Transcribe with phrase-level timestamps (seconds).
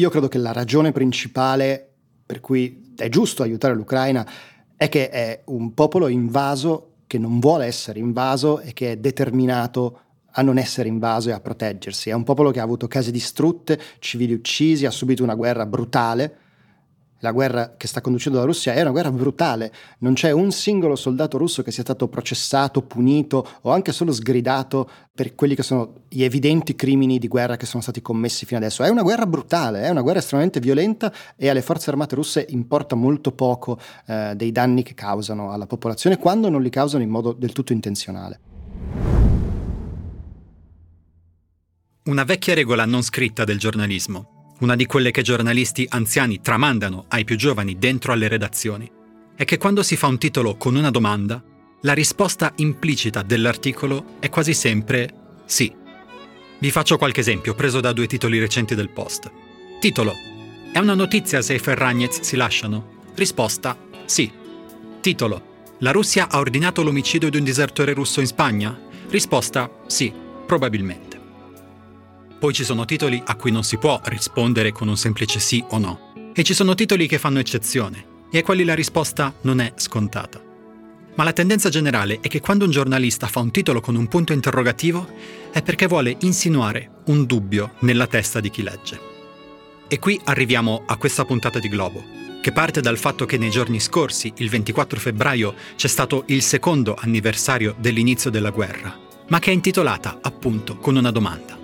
[0.00, 1.86] io credo che la ragione principale
[2.24, 4.26] per cui è giusto aiutare l'Ucraina
[4.74, 10.00] è che è un popolo invaso che non vuole essere invaso e che è determinato
[10.32, 12.08] a non essere invaso e a proteggersi.
[12.08, 16.38] È un popolo che ha avuto case distrutte, civili uccisi, ha subito una guerra brutale
[17.20, 20.96] la guerra che sta conducendo la Russia è una guerra brutale, non c'è un singolo
[20.96, 26.04] soldato russo che sia stato processato, punito o anche solo sgridato per quelli che sono
[26.08, 28.82] gli evidenti crimini di guerra che sono stati commessi fino adesso.
[28.82, 32.94] È una guerra brutale, è una guerra estremamente violenta e alle forze armate russe importa
[32.94, 37.32] molto poco eh, dei danni che causano alla popolazione quando non li causano in modo
[37.32, 38.40] del tutto intenzionale.
[42.04, 47.24] Una vecchia regola non scritta del giornalismo una di quelle che giornalisti anziani tramandano ai
[47.24, 48.90] più giovani dentro alle redazioni,
[49.34, 51.42] è che quando si fa un titolo con una domanda,
[51.82, 55.14] la risposta implicita dell'articolo è quasi sempre
[55.46, 55.72] sì.
[56.58, 59.30] Vi faccio qualche esempio preso da due titoli recenti del Post.
[59.80, 60.14] Titolo.
[60.72, 62.98] È una notizia se i Ferragnez si lasciano?
[63.14, 63.76] Risposta.
[64.04, 64.30] Sì.
[65.00, 65.48] Titolo.
[65.78, 68.78] La Russia ha ordinato l'omicidio di un disertore russo in Spagna?
[69.08, 69.70] Risposta.
[69.86, 70.12] Sì,
[70.46, 71.19] probabilmente.
[72.40, 75.76] Poi ci sono titoli a cui non si può rispondere con un semplice sì o
[75.76, 76.32] no.
[76.34, 78.02] E ci sono titoli che fanno eccezione,
[78.32, 80.42] e a quelli la risposta non è scontata.
[81.16, 84.32] Ma la tendenza generale è che quando un giornalista fa un titolo con un punto
[84.32, 85.06] interrogativo
[85.52, 88.98] è perché vuole insinuare un dubbio nella testa di chi legge.
[89.86, 92.02] E qui arriviamo a questa puntata di Globo,
[92.40, 96.96] che parte dal fatto che nei giorni scorsi, il 24 febbraio, c'è stato il secondo
[96.98, 101.59] anniversario dell'inizio della guerra, ma che è intitolata appunto con una domanda.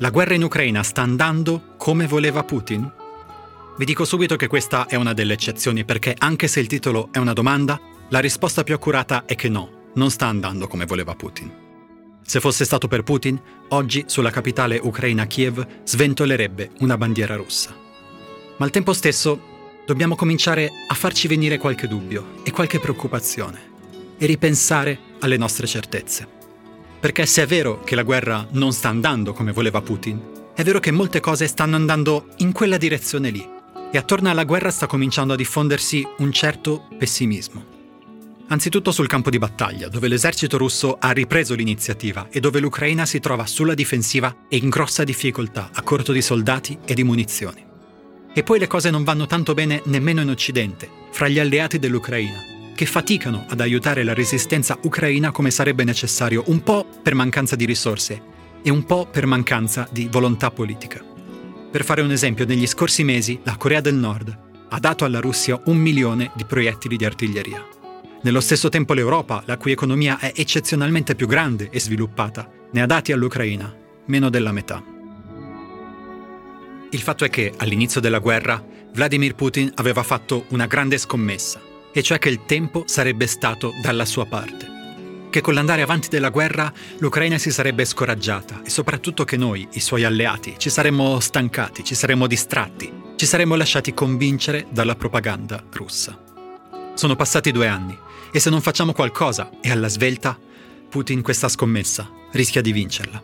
[0.00, 2.88] La guerra in Ucraina sta andando come voleva Putin?
[3.76, 7.18] Vi dico subito che questa è una delle eccezioni perché anche se il titolo è
[7.18, 11.52] una domanda, la risposta più accurata è che no, non sta andando come voleva Putin.
[12.22, 17.74] Se fosse stato per Putin, oggi sulla capitale ucraina Kiev sventolerebbe una bandiera russa.
[18.56, 19.40] Ma al tempo stesso
[19.84, 23.58] dobbiamo cominciare a farci venire qualche dubbio e qualche preoccupazione
[24.16, 26.37] e ripensare alle nostre certezze.
[27.00, 30.20] Perché se è vero che la guerra non sta andando come voleva Putin,
[30.52, 33.48] è vero che molte cose stanno andando in quella direzione lì.
[33.90, 37.76] E attorno alla guerra sta cominciando a diffondersi un certo pessimismo.
[38.48, 43.20] Anzitutto sul campo di battaglia, dove l'esercito russo ha ripreso l'iniziativa e dove l'Ucraina si
[43.20, 47.64] trova sulla difensiva e in grossa difficoltà, a corto di soldati e di munizioni.
[48.34, 52.57] E poi le cose non vanno tanto bene nemmeno in Occidente, fra gli alleati dell'Ucraina,
[52.78, 57.64] che faticano ad aiutare la resistenza ucraina come sarebbe necessario, un po' per mancanza di
[57.64, 58.22] risorse
[58.62, 61.04] e un po' per mancanza di volontà politica.
[61.72, 65.60] Per fare un esempio, negli scorsi mesi la Corea del Nord ha dato alla Russia
[65.64, 67.66] un milione di proiettili di artiglieria.
[68.22, 72.86] Nello stesso tempo l'Europa, la cui economia è eccezionalmente più grande e sviluppata, ne ha
[72.86, 73.74] dati all'Ucraina
[74.06, 74.80] meno della metà.
[76.90, 81.67] Il fatto è che all'inizio della guerra Vladimir Putin aveva fatto una grande scommessa
[81.98, 84.76] e cioè che il tempo sarebbe stato dalla sua parte.
[85.30, 89.80] Che con l'andare avanti della guerra l'Ucraina si sarebbe scoraggiata e soprattutto che noi, i
[89.80, 96.16] suoi alleati, ci saremmo stancati, ci saremmo distratti, ci saremmo lasciati convincere dalla propaganda russa.
[96.94, 97.98] Sono passati due anni
[98.30, 100.38] e se non facciamo qualcosa e alla svelta,
[100.88, 103.20] Putin questa scommessa rischia di vincerla.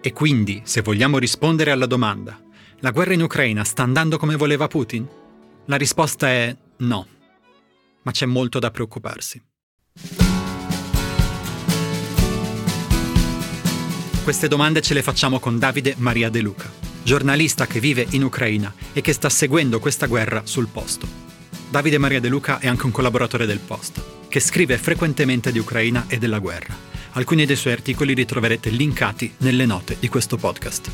[0.00, 2.40] E quindi, se vogliamo rispondere alla domanda,
[2.78, 5.06] la guerra in Ucraina sta andando come voleva Putin?
[5.66, 7.06] La risposta è no
[8.02, 9.42] ma c'è molto da preoccuparsi.
[14.22, 16.70] Queste domande ce le facciamo con Davide Maria De Luca,
[17.02, 21.08] giornalista che vive in Ucraina e che sta seguendo questa guerra sul posto.
[21.68, 26.04] Davide Maria De Luca è anche un collaboratore del Post, che scrive frequentemente di Ucraina
[26.06, 26.76] e della guerra.
[27.12, 30.90] Alcuni dei suoi articoli li troverete linkati nelle note di questo podcast.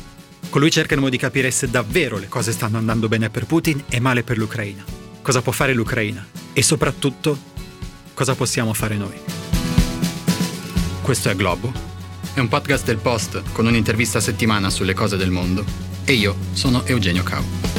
[0.49, 3.99] Con lui cercheremo di capire se davvero le cose stanno andando bene per Putin e
[3.99, 4.98] male per l'Ucraina.
[5.29, 7.37] Cosa può fare l'Ucraina e soprattutto
[8.15, 9.15] cosa possiamo fare noi.
[11.03, 11.71] Questo è Globo,
[12.33, 15.63] è un podcast del Post con un'intervista a settimana sulle cose del mondo
[16.03, 17.78] e io sono Eugenio Cau.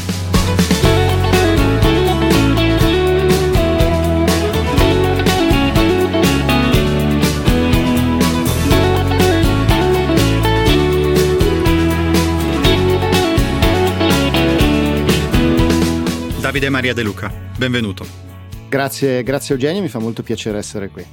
[16.50, 18.04] Davide Maria De Luca, benvenuto.
[18.68, 21.06] Grazie, grazie Eugenio, mi fa molto piacere essere qui.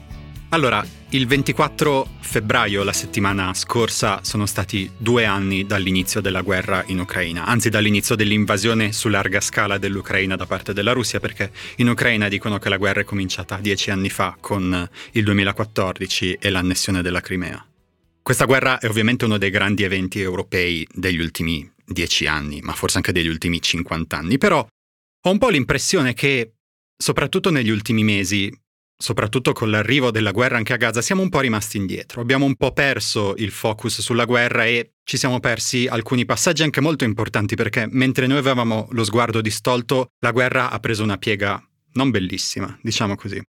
[0.49, 6.97] Allora, il 24 febbraio, la settimana scorsa, sono stati due anni dall'inizio della guerra in
[6.97, 12.29] Ucraina, anzi dall'inizio dell'invasione su larga scala dell'Ucraina da parte della Russia, perché in Ucraina
[12.29, 17.21] dicono che la guerra è cominciata dieci anni fa con il 2014 e l'annessione della
[17.21, 17.63] Crimea.
[18.23, 22.97] Questa guerra è ovviamente uno dei grandi eventi europei degli ultimi dieci anni, ma forse
[22.97, 24.65] anche degli ultimi 50 anni, però
[25.21, 26.53] ho un po' l'impressione che,
[26.97, 28.51] soprattutto negli ultimi mesi,
[28.97, 32.21] soprattutto con l'arrivo della guerra anche a Gaza, siamo un po' rimasti indietro.
[32.21, 36.81] Abbiamo un po' perso il focus sulla guerra e ci siamo persi alcuni passaggi anche
[36.81, 41.61] molto importanti perché mentre noi avevamo lo sguardo distolto, la guerra ha preso una piega
[41.93, 43.41] non bellissima, diciamo così.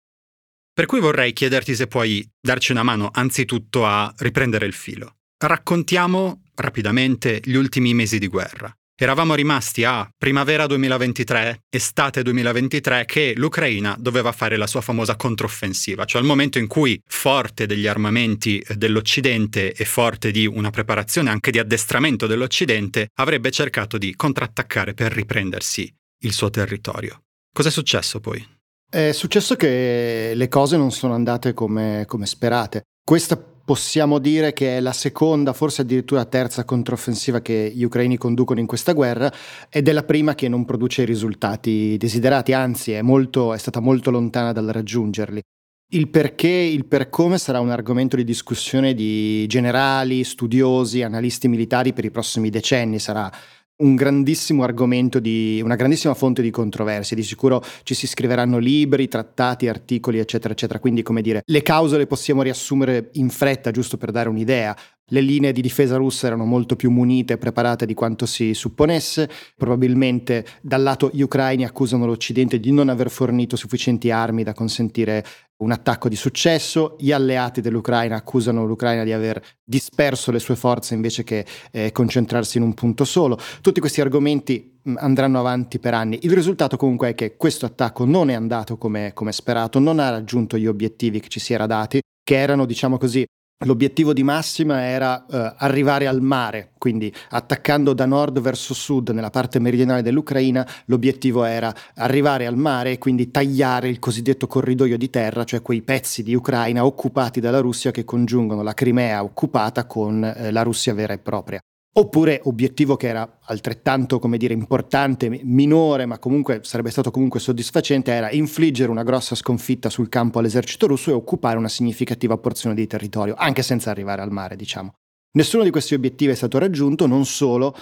[0.72, 5.16] Per cui vorrei chiederti se puoi darci una mano anzitutto a riprendere il filo.
[5.36, 8.72] Raccontiamo rapidamente gli ultimi mesi di guerra.
[9.00, 16.04] Eravamo rimasti a primavera 2023, estate 2023, che l'Ucraina doveva fare la sua famosa controffensiva,
[16.04, 21.52] cioè il momento in cui, forte degli armamenti dell'Occidente e forte di una preparazione anche
[21.52, 25.88] di addestramento dell'Occidente, avrebbe cercato di contrattaccare per riprendersi
[26.22, 27.22] il suo territorio.
[27.54, 28.44] Cos'è successo poi?
[28.90, 32.82] È successo che le cose non sono andate come, come sperate.
[33.04, 38.60] Questa possiamo dire che è la seconda, forse addirittura terza controffensiva che gli ucraini conducono
[38.60, 39.30] in questa guerra
[39.68, 43.80] ed è la prima che non produce i risultati desiderati, anzi è, molto, è stata
[43.80, 45.42] molto lontana dal raggiungerli.
[45.90, 51.92] Il perché, il per come sarà un argomento di discussione di generali, studiosi, analisti militari
[51.92, 53.30] per i prossimi decenni, sarà
[53.78, 57.16] un grandissimo argomento di una grandissima fonte di controversie.
[57.16, 60.78] Di sicuro ci si scriveranno libri, trattati, articoli, eccetera, eccetera.
[60.78, 64.76] Quindi, come dire, le cause le possiamo riassumere in fretta, giusto per dare un'idea.
[65.10, 69.30] Le linee di difesa russe erano molto più munite e preparate di quanto si supponesse.
[69.56, 75.24] Probabilmente dal lato gli ucraini accusano l'Occidente di non aver fornito sufficienti armi da consentire
[75.58, 76.96] un attacco di successo.
[76.98, 82.58] Gli alleati dell'Ucraina accusano l'Ucraina di aver disperso le sue forze invece che eh, concentrarsi
[82.58, 83.38] in un punto solo.
[83.62, 86.18] Tutti questi argomenti mh, andranno avanti per anni.
[86.22, 90.10] Il risultato comunque è che questo attacco non è andato come, come sperato, non ha
[90.10, 93.24] raggiunto gli obiettivi che ci si era dati, che erano, diciamo così,
[93.64, 99.30] L'obiettivo di massima era eh, arrivare al mare, quindi attaccando da nord verso sud nella
[99.30, 105.10] parte meridionale dell'Ucraina, l'obiettivo era arrivare al mare e quindi tagliare il cosiddetto corridoio di
[105.10, 110.22] terra, cioè quei pezzi di Ucraina occupati dalla Russia che congiungono la Crimea occupata con
[110.22, 111.60] eh, la Russia vera e propria.
[111.90, 118.12] Oppure obiettivo che era altrettanto, come dire, importante, minore, ma comunque sarebbe stato comunque soddisfacente,
[118.12, 122.86] era infliggere una grossa sconfitta sul campo all'esercito russo e occupare una significativa porzione di
[122.86, 124.92] territorio, anche senza arrivare al mare, diciamo.
[125.32, 127.74] Nessuno di questi obiettivi è stato raggiunto, non solo,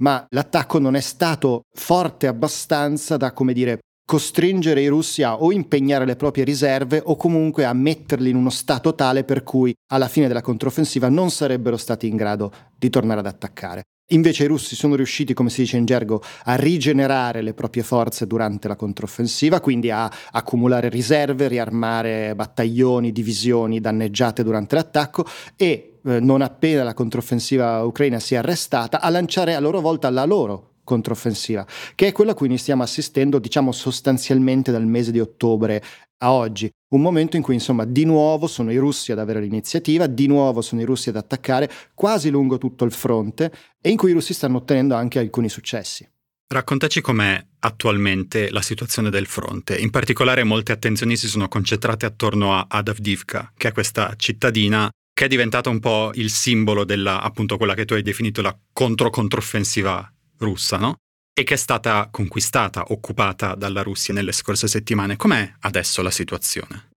[0.00, 3.78] ma l'attacco non è stato forte abbastanza da, come dire,
[4.10, 8.50] costringere i russi a o impegnare le proprie riserve o comunque a metterli in uno
[8.50, 13.20] stato tale per cui alla fine della controffensiva non sarebbero stati in grado di tornare
[13.20, 13.82] ad attaccare.
[14.08, 18.26] Invece i russi sono riusciti, come si dice in gergo, a rigenerare le proprie forze
[18.26, 25.24] durante la controffensiva, quindi a accumulare riserve, riarmare battaglioni, divisioni danneggiate durante l'attacco
[25.54, 30.10] e eh, non appena la controffensiva ucraina si è arrestata, a lanciare a loro volta
[30.10, 35.12] la loro controffensiva, che è quella a cui noi stiamo assistendo, diciamo sostanzialmente dal mese
[35.12, 35.82] di ottobre
[36.22, 40.06] a oggi, un momento in cui insomma di nuovo sono i russi ad avere l'iniziativa,
[40.06, 44.10] di nuovo sono i russi ad attaccare quasi lungo tutto il fronte e in cui
[44.10, 46.08] i russi stanno ottenendo anche alcuni successi.
[46.52, 49.76] Raccontaci com'è attualmente la situazione del fronte.
[49.76, 55.26] In particolare molte attenzioni si sono concentrate attorno a Adavdivka, che è questa cittadina che
[55.26, 60.12] è diventata un po' il simbolo della, appunto, quella che tu hai definito la contro-controffensiva
[60.40, 60.96] russa, no?
[61.32, 65.16] E che è stata conquistata, occupata dalla Russia nelle scorse settimane.
[65.16, 66.88] Com'è adesso la situazione?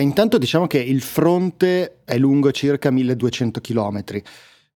[0.00, 4.04] Intanto diciamo che il fronte è lungo circa 1200 km.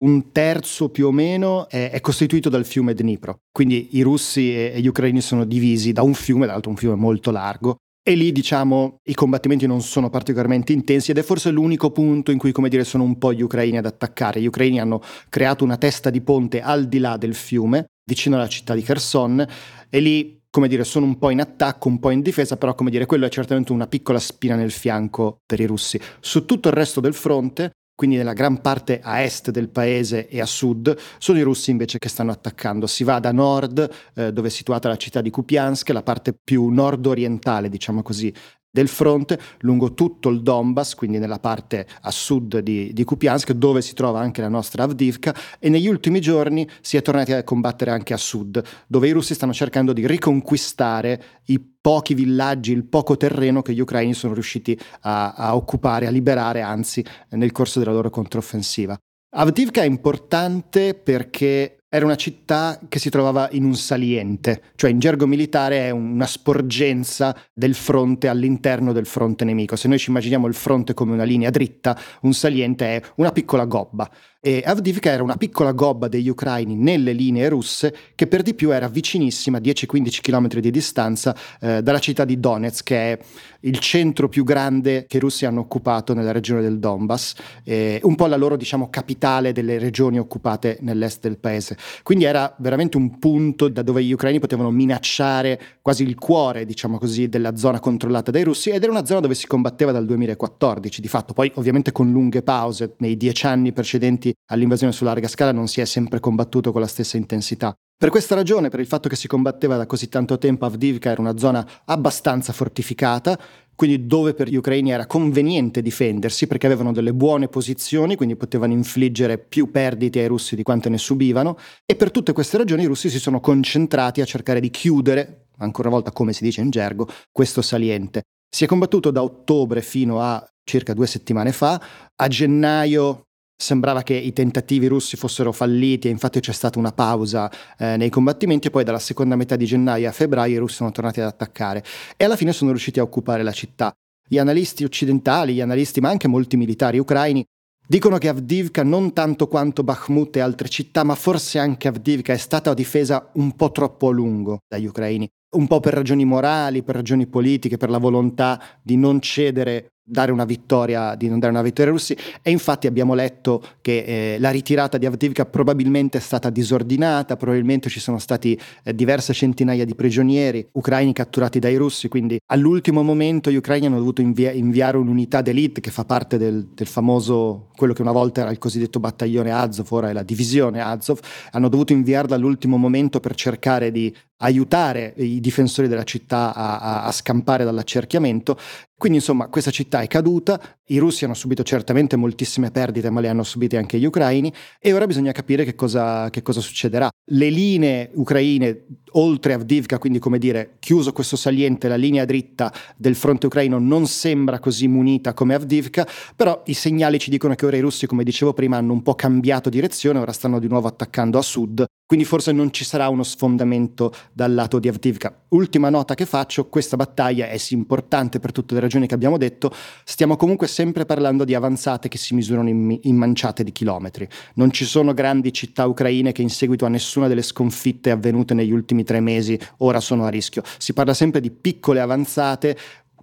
[0.05, 4.81] Un terzo più o meno è, è, costituito dal fiume Dnipro, quindi i russi e,
[4.81, 8.33] gli ucraini sono divisi da un fiume, tra l'altro un fiume molto largo, e lì,
[8.33, 12.69] diciamo, i combattimenti non sono particolarmente intensi ed è forse l'unico punto in cui, come
[12.69, 14.41] dire, sono un po' gli ucraini ad attaccare.
[14.41, 18.49] Gli ucraini hanno creato una testa di ponte al di là del fiume, vicino alla
[18.49, 19.47] città di Kherson,
[19.89, 22.91] e lì come dire, sono un po' in attacco, un po' in difesa, però come
[22.91, 25.99] dire, quello è certamente una piccola spina nel fianco per i russi.
[26.21, 30.43] Su tutto il resto del fronte, quindi nella gran parte a est del paese e
[30.43, 32.87] a sud, sono i russi invece che stanno attaccando.
[32.87, 36.69] Si va da nord, eh, dove è situata la città di Kupiansk, la parte più
[36.69, 38.31] nord-orientale, diciamo così,
[38.73, 43.83] del fronte lungo tutto il Donbass, quindi nella parte a sud di, di Kupiansk, dove
[43.83, 47.91] si trova anche la nostra Avdivka, e negli ultimi giorni si è tornati a combattere
[47.91, 53.19] anche a sud, dove i russi stanno cercando di riconquistare i pochi villaggi, il poco
[53.19, 57.93] terreno che gli ucraini sono riusciti a, a occupare, a liberare, anzi, nel corso della
[57.93, 58.97] loro controffensiva.
[59.35, 64.99] Avdivka è importante perché era una città che si trovava in un saliente, cioè in
[64.99, 69.77] gergo militare è una sporgenza del fronte all'interno del fronte nemico.
[69.77, 73.67] Se noi ci immaginiamo il fronte come una linea dritta, un saliente è una piccola
[73.67, 74.11] gobba.
[74.45, 78.73] E Avdivka era una piccola gobba degli ucraini nelle linee russe che per di più
[78.73, 83.19] era vicinissima, 10-15 km di distanza, eh, dalla città di Donetsk, che è
[83.61, 88.17] il centro più grande che i russi hanno occupato nella regione del Donbass, eh, un
[88.17, 91.77] po' la loro diciamo, capitale delle regioni occupate nell'est del paese.
[92.03, 96.99] Quindi era veramente un punto da dove gli ucraini potevano minacciare quasi il cuore, diciamo
[96.99, 101.01] così, della zona controllata dai russi ed era una zona dove si combatteva dal 2014,
[101.01, 105.53] di fatto poi ovviamente con lunghe pause, nei dieci anni precedenti all'invasione su larga scala
[105.53, 107.75] non si è sempre combattuto con la stessa intensità.
[108.03, 111.21] Per questa ragione, per il fatto che si combatteva da così tanto tempo, Avdivka era
[111.21, 113.39] una zona abbastanza fortificata,
[113.77, 118.73] quindi dove per gli ucraini era conveniente difendersi perché avevano delle buone posizioni, quindi potevano
[118.73, 122.87] infliggere più perdite ai russi di quante ne subivano e per tutte queste ragioni i
[122.87, 126.71] russi si sono concentrati a cercare di chiudere, ancora una volta come si dice in
[126.71, 128.23] gergo, questo saliente.
[128.49, 131.81] Si è combattuto da ottobre fino a circa due settimane fa,
[132.15, 133.29] a gennaio
[133.63, 138.11] sembrava che i tentativi russi fossero falliti e infatti c'è stata una pausa eh, nei
[138.11, 141.27] combattimenti e poi dalla seconda metà di gennaio a febbraio i russi sono tornati ad
[141.27, 141.85] attaccare
[142.17, 143.93] e alla fine sono riusciti a occupare la città.
[144.29, 147.45] Gli analisti occidentali, gli analisti ma anche molti militari ucraini
[147.87, 152.39] dicono che Avdivka non tanto quanto Bakhmut e altre città ma forse anche Avdivka è
[152.39, 156.95] stata difesa un po' troppo a lungo dagli ucraini un po' per ragioni morali, per
[156.95, 161.63] ragioni politiche, per la volontà di non cedere dare una vittoria, di non dare una
[161.63, 162.15] vittoria ai russi.
[162.43, 167.89] E infatti abbiamo letto che eh, la ritirata di Avdivka probabilmente è stata disordinata, probabilmente
[167.89, 173.51] ci sono stati eh, diverse centinaia di prigionieri ucraini catturati dai russi, quindi all'ultimo momento
[173.51, 177.95] gli ucraini hanno dovuto invia- inviare un'unità d'elite che fa parte del, del, famoso, quello
[177.95, 181.21] che una volta era il cosiddetto battaglione Azov, ora è la divisione Azov,
[181.53, 187.05] hanno dovuto inviarla all'ultimo momento per cercare di aiutare i difensori della città a, a,
[187.05, 188.59] a scampare dall'accerchiamento.
[188.97, 193.29] Quindi insomma questa città è caduta, i russi hanno subito certamente moltissime perdite, ma le
[193.29, 197.09] hanno subite anche gli ucraini e ora bisogna capire che cosa, che cosa succederà.
[197.31, 203.15] Le linee ucraine oltre Avdivka, quindi come dire, chiuso questo saliente, la linea dritta del
[203.15, 206.07] fronte ucraino non sembra così munita come Avdivka,
[206.37, 209.15] però i segnali ci dicono che ora i russi, come dicevo prima, hanno un po'
[209.15, 213.23] cambiato direzione, ora stanno di nuovo attaccando a sud, quindi forse non ci sarà uno
[213.23, 215.45] sfondamento dal lato di Avdivka.
[215.49, 219.39] Ultima nota che faccio, questa battaglia è sì importante per tutte le ragioni che abbiamo
[219.39, 219.73] detto,
[220.05, 224.29] stiamo comunque sempre parlando di avanzate che si misurano in, in manciate di chilometri.
[224.57, 228.73] Non ci sono grandi città ucraine che in seguito a nessuna delle sconfitte avvenute negli
[228.73, 230.63] ultimi tre mesi ora sono a rischio.
[230.77, 232.77] Si parla sempre di piccole avanzate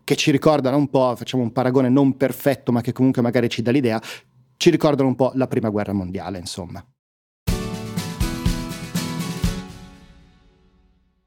[0.04, 3.62] che ci ricordano un po', facciamo un paragone non perfetto ma che comunque magari ci
[3.62, 4.02] dà l'idea,
[4.58, 6.84] ci ricordano un po' la prima guerra mondiale, insomma.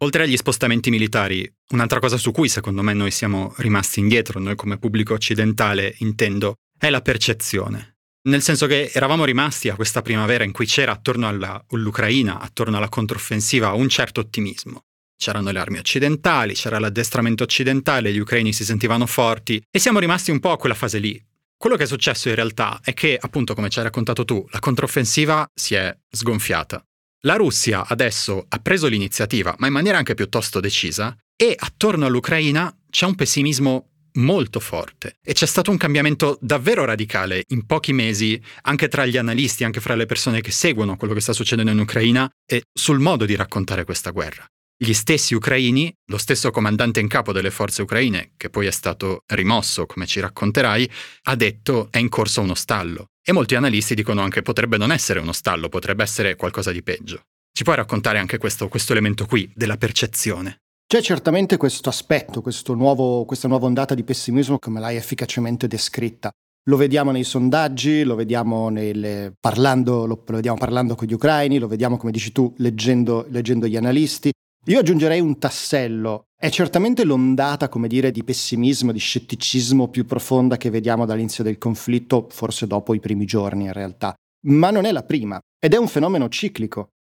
[0.03, 4.57] Oltre agli spostamenti militari, un'altra cosa su cui secondo me noi siamo rimasti indietro, noi
[4.57, 7.99] come pubblico occidentale intendo, è la percezione.
[8.23, 12.79] Nel senso che eravamo rimasti a questa primavera in cui c'era attorno alla, all'Ucraina, attorno
[12.79, 14.81] alla controffensiva, un certo ottimismo.
[15.17, 20.33] C'erano le armi occidentali, c'era l'addestramento occidentale, gli ucraini si sentivano forti e siamo rimasti
[20.33, 21.25] un po' a quella fase lì.
[21.57, 24.59] Quello che è successo in realtà è che, appunto, come ci hai raccontato tu, la
[24.59, 26.85] controffensiva si è sgonfiata.
[27.25, 32.77] La Russia adesso ha preso l'iniziativa, ma in maniera anche piuttosto decisa, e attorno all'Ucraina
[32.91, 38.43] c'è un pessimismo molto forte e c'è stato un cambiamento davvero radicale in pochi mesi
[38.63, 41.79] anche tra gli analisti, anche fra le persone che seguono quello che sta succedendo in
[41.79, 44.45] Ucraina e sul modo di raccontare questa guerra.
[44.85, 49.23] Gli stessi ucraini, lo stesso comandante in capo delle forze ucraine, che poi è stato
[49.27, 50.91] rimosso, come ci racconterai,
[51.27, 53.11] ha detto è in corso uno stallo.
[53.25, 57.27] E molti analisti dicono anche potrebbe non essere uno stallo, potrebbe essere qualcosa di peggio.
[57.53, 60.63] Ci puoi raccontare anche questo, questo elemento qui, della percezione?
[60.85, 66.29] C'è certamente questo aspetto, questo nuovo, questa nuova ondata di pessimismo come l'hai efficacemente descritta.
[66.65, 71.61] Lo vediamo nei sondaggi, lo vediamo, nelle, parlando, lo, lo vediamo parlando con gli ucraini,
[71.61, 74.33] lo vediamo, come dici tu, leggendo, leggendo gli analisti.
[74.67, 76.29] Io aggiungerei un tassello.
[76.37, 81.59] È certamente l'ondata, come dire, di pessimismo, di scetticismo più profonda che vediamo dall'inizio del
[81.59, 84.15] conflitto, forse dopo i primi giorni in realtà.
[84.47, 86.91] Ma non è la prima, ed è un fenomeno ciclico.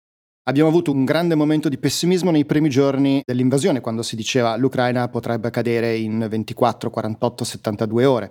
[0.49, 5.09] Abbiamo avuto un grande momento di pessimismo nei primi giorni dell'invasione, quando si diceva l'Ucraina
[5.09, 8.31] potrebbe cadere in 24, 48, 72 ore.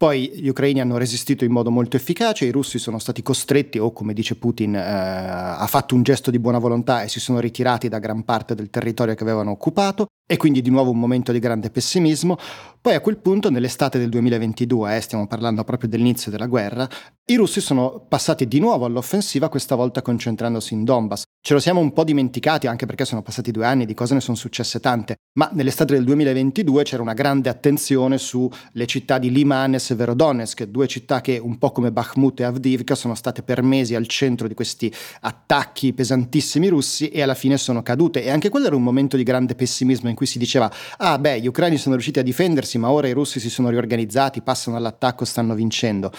[0.00, 3.92] Poi gli ucraini hanno resistito in modo molto efficace, i russi sono stati costretti, o
[3.92, 7.90] come dice Putin, eh, ha fatto un gesto di buona volontà e si sono ritirati
[7.90, 11.38] da gran parte del territorio che avevano occupato, e quindi di nuovo un momento di
[11.38, 12.38] grande pessimismo.
[12.80, 16.88] Poi a quel punto, nell'estate del 2022, eh, stiamo parlando proprio dell'inizio della guerra,
[17.26, 21.24] i russi sono passati di nuovo all'offensiva, questa volta concentrandosi in Donbass.
[21.42, 24.20] Ce lo siamo un po' dimenticati anche perché sono passati due anni, di cose ne
[24.20, 29.72] sono successe tante, ma nell'estate del 2022 c'era una grande attenzione sulle città di Liman
[29.72, 33.94] e Severodonetsk, due città che un po' come Bakhmut e Avdivka sono state per mesi
[33.94, 38.22] al centro di questi attacchi pesantissimi russi e alla fine sono cadute.
[38.22, 41.40] E anche quello era un momento di grande pessimismo in cui si diceva, ah beh,
[41.40, 45.24] gli ucraini sono riusciti a difendersi, ma ora i russi si sono riorganizzati, passano all'attacco,
[45.24, 46.12] stanno vincendo.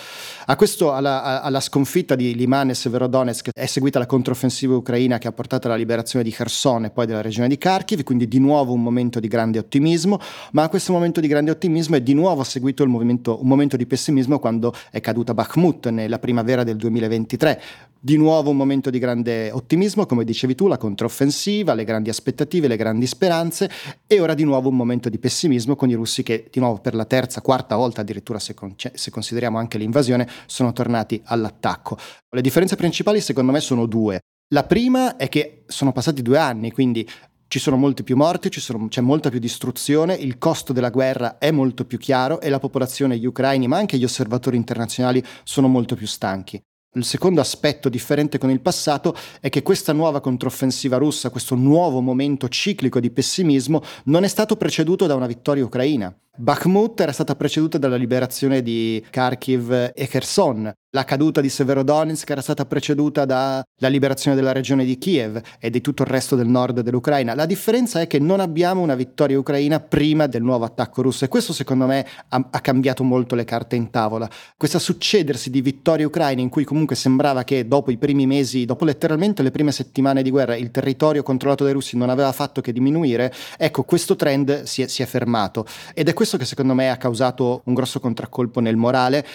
[0.48, 5.18] A questo, alla, alla sconfitta di Liman e Severodonetsk è seguita la controffensiva ucraina Ucraina
[5.18, 8.39] che ha portato alla liberazione di Kherson e poi della regione di Kharkiv, quindi di
[8.39, 10.20] nuovo un momento di grande ottimismo,
[10.51, 14.39] ma a questo momento di grande ottimismo è di nuovo seguito un momento di pessimismo
[14.39, 17.62] quando è caduta Bakhmut nella primavera del 2023.
[18.03, 22.68] Di nuovo un momento di grande ottimismo, come dicevi tu, la controffensiva, le grandi aspettative,
[22.68, 23.70] le grandi speranze
[24.08, 26.96] e ora di nuovo un momento di pessimismo con i russi che di nuovo per
[26.96, 31.96] la terza, quarta volta addirittura se, con- se consideriamo anche l'invasione sono tornati all'attacco.
[32.32, 34.20] Le differenze principali secondo me sono due.
[34.53, 37.08] La prima è che sono passati due anni, quindi
[37.48, 41.51] ci sono molti più morti, sono, c'è molta più distruzione, il costo della guerra è
[41.51, 45.96] molto più chiaro e la popolazione, gli ucraini, ma anche gli osservatori internazionali sono molto
[45.96, 46.62] più stanchi.
[46.96, 52.01] Il secondo aspetto differente con il passato è che questa nuova controffensiva russa, questo nuovo
[52.01, 56.13] momento ciclico di pessimismo, non è stato preceduto da una vittoria ucraina.
[56.38, 60.74] Bakhmut era stata preceduta dalla liberazione di Kharkiv e Kherson.
[60.93, 65.79] La caduta di Severodonetsk era stata preceduta dalla liberazione della regione di Kiev e di
[65.79, 67.33] tutto il resto del nord dell'Ucraina.
[67.33, 71.29] La differenza è che non abbiamo una vittoria ucraina prima del nuovo attacco russo e
[71.29, 74.29] questo secondo me ha, ha cambiato molto le carte in tavola.
[74.57, 78.83] Questo succedersi di vittorie ucraine in cui comunque sembrava che dopo i primi mesi, dopo
[78.83, 82.74] letteralmente le prime settimane di guerra, il territorio controllato dai russi non aveva fatto che
[82.74, 86.89] diminuire, ecco questo trend si è, si è fermato ed è questo che secondo me
[86.89, 89.25] ha causato un grosso contraccolpo nel morale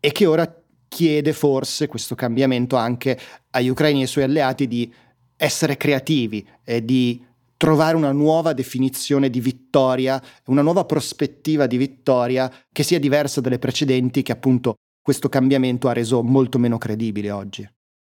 [0.00, 0.61] e che ora
[0.92, 3.18] chiede forse questo cambiamento anche
[3.52, 4.92] agli ucraini e ai suoi alleati di
[5.38, 7.18] essere creativi e di
[7.56, 13.58] trovare una nuova definizione di vittoria, una nuova prospettiva di vittoria che sia diversa dalle
[13.58, 17.66] precedenti che appunto questo cambiamento ha reso molto meno credibile oggi.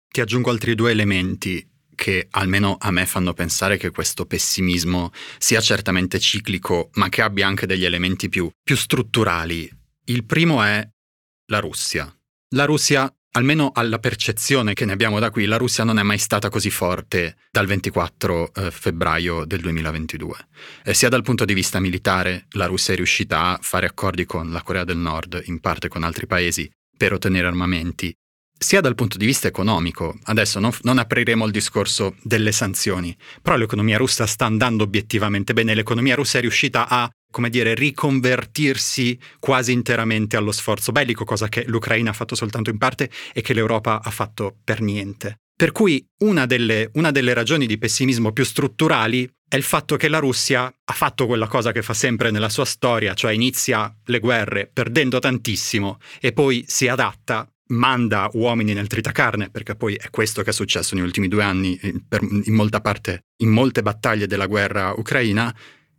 [0.09, 1.65] Ti aggiungo altri due elementi
[1.95, 7.47] che almeno a me fanno pensare che questo pessimismo sia certamente ciclico, ma che abbia
[7.47, 9.71] anche degli elementi più, più strutturali.
[10.07, 10.85] Il primo è
[11.47, 12.13] la Russia.
[12.55, 16.19] La Russia, almeno alla percezione che ne abbiamo da qui, la Russia non è mai
[16.19, 20.37] stata così forte dal 24 eh, febbraio del 2022.
[20.85, 24.53] E sia dal punto di vista militare, la Russia è riuscita a fare accordi con
[24.53, 28.15] la Corea del Nord, in parte con altri paesi, per ottenere armamenti,
[28.57, 30.17] sia dal punto di vista economico.
[30.23, 35.75] Adesso non, non, apriremo il discorso delle sanzioni, però l'economia russa sta andando obiettivamente bene,
[35.75, 41.65] l'economia russa è riuscita a, come dire, riconvertirsi quasi interamente allo sforzo bellico, cosa che
[41.67, 45.41] l'Ucraina ha fatto soltanto in parte e che l'Europa ha fatto per niente.
[45.57, 50.07] Per cui una delle, una delle ragioni di pessimismo più strutturali è il fatto che
[50.07, 54.21] la Russia ha fatto quella cosa che fa sempre nella sua storia, cioè inizia le
[54.21, 60.43] guerre perdendo tantissimo e poi si adatta manda uomini nel tritacarne, perché poi è questo
[60.43, 62.01] che è successo negli ultimi due anni in,
[62.45, 65.53] in molta parte, in molte battaglie della guerra ucraina,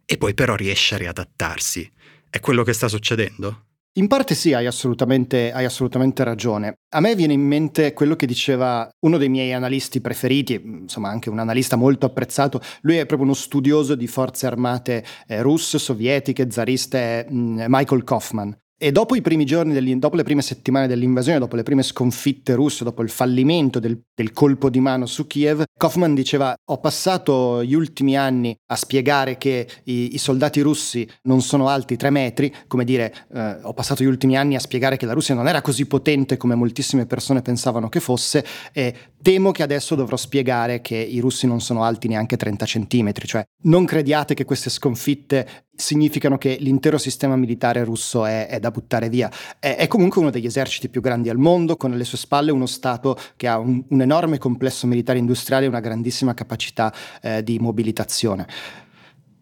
[0.06, 1.92] e poi però riesce a riadattarsi.
[2.30, 3.66] È quello che sta succedendo?
[3.98, 6.80] In parte sì, hai assolutamente, hai assolutamente, ragione.
[6.90, 11.30] A me viene in mente quello che diceva uno dei miei analisti preferiti, insomma anche
[11.30, 16.52] un analista molto apprezzato, lui è proprio uno studioso di forze armate eh, russe, sovietiche,
[16.52, 18.58] zariste, mh, Michael Kaufman.
[18.86, 22.84] E dopo i primi giorni, dopo le prime settimane dell'invasione, dopo le prime sconfitte russe,
[22.84, 27.74] dopo il fallimento del, del, colpo di mano su Kiev, Kaufman diceva ho passato gli
[27.74, 32.84] ultimi anni a spiegare che i, i soldati russi non sono alti tre metri, come
[32.84, 35.88] dire eh, ho passato gli ultimi anni a spiegare che la Russia non era così
[35.88, 38.94] potente come moltissime persone pensavano che fosse e
[39.26, 43.44] temo che adesso dovrò spiegare che i russi non sono alti neanche 30 centimetri, cioè
[43.64, 49.10] non crediate che queste sconfitte significano che l'intero sistema militare russo è, è da buttare
[49.10, 49.32] via.
[49.58, 52.68] È, è, comunque uno degli eserciti più grandi al mondo, con alle sue spalle uno
[52.68, 57.58] Stato che ha un, un enorme complesso militare industriale e una grandissima capacità eh, di
[57.58, 58.46] mobilitazione.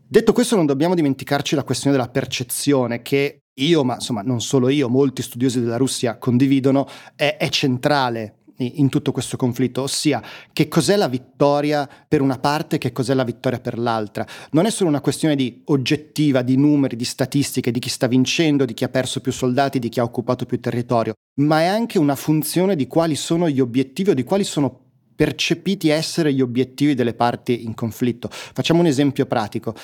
[0.07, 4.69] Detto questo, non dobbiamo dimenticarci la questione della percezione che io, ma insomma non solo
[4.69, 10.67] io, molti studiosi della Russia condividono, è, è centrale in tutto questo conflitto, ossia che
[10.67, 14.25] cos'è la vittoria per una parte e che cos'è la vittoria per l'altra.
[14.51, 18.65] Non è solo una questione di oggettiva, di numeri, di statistiche, di chi sta vincendo,
[18.65, 21.97] di chi ha perso più soldati, di chi ha occupato più territorio, ma è anche
[21.97, 24.81] una funzione di quali sono gli obiettivi o di quali sono
[25.15, 28.29] percepiti essere gli obiettivi delle parti in conflitto.
[28.31, 29.75] Facciamo un esempio pratico.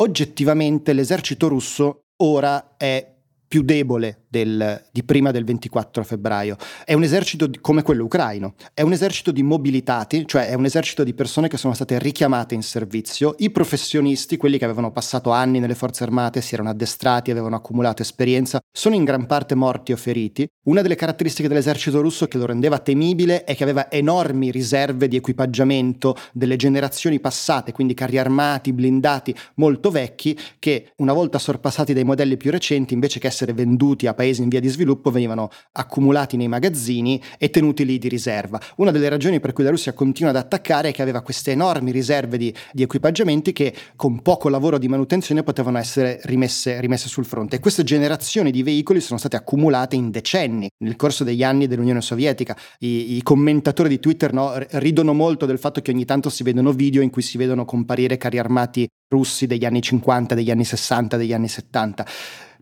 [0.00, 3.16] Oggettivamente l'esercito russo ora è
[3.48, 6.56] più debole del, di prima del 24 febbraio.
[6.84, 10.66] È un esercito di, come quello ucraino, è un esercito di mobilitati, cioè è un
[10.66, 15.30] esercito di persone che sono state richiamate in servizio, i professionisti, quelli che avevano passato
[15.30, 19.92] anni nelle forze armate, si erano addestrati, avevano accumulato esperienza, sono in gran parte morti
[19.92, 20.46] o feriti.
[20.64, 25.16] Una delle caratteristiche dell'esercito russo che lo rendeva temibile è che aveva enormi riserve di
[25.16, 32.04] equipaggiamento delle generazioni passate, quindi carri armati, blindati molto vecchi, che una volta sorpassati dai
[32.04, 36.36] modelli più recenti, invece che essere venduti a paesi in via di sviluppo, venivano accumulati
[36.36, 38.60] nei magazzini e tenuti lì di riserva.
[38.76, 41.90] Una delle ragioni per cui la Russia continua ad attaccare è che aveva queste enormi
[41.90, 47.24] riserve di, di equipaggiamenti che con poco lavoro di manutenzione potevano essere rimesse, rimesse sul
[47.24, 47.56] fronte.
[47.56, 52.00] E queste generazioni di veicoli sono state accumulate in decenni nel corso degli anni dell'Unione
[52.00, 52.56] Sovietica.
[52.78, 56.72] I, i commentatori di Twitter no, ridono molto del fatto che ogni tanto si vedono
[56.72, 61.16] video in cui si vedono comparire carri armati russi degli anni 50, degli anni 60,
[61.16, 62.06] degli anni 70.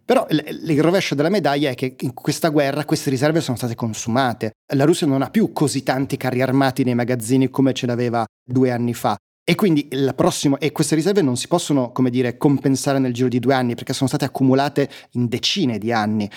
[0.06, 4.52] Però il rovescio della medaglia è che in questa guerra queste riserve sono state consumate.
[4.74, 8.70] La Russia non ha più così tanti carri armati nei magazzini come ce l'aveva due
[8.70, 9.16] anni fa.
[9.44, 13.40] E quindi prossimo, e queste riserve non si possono, come dire, compensare nel giro di
[13.40, 16.30] due anni perché sono state accumulate in decine di anni.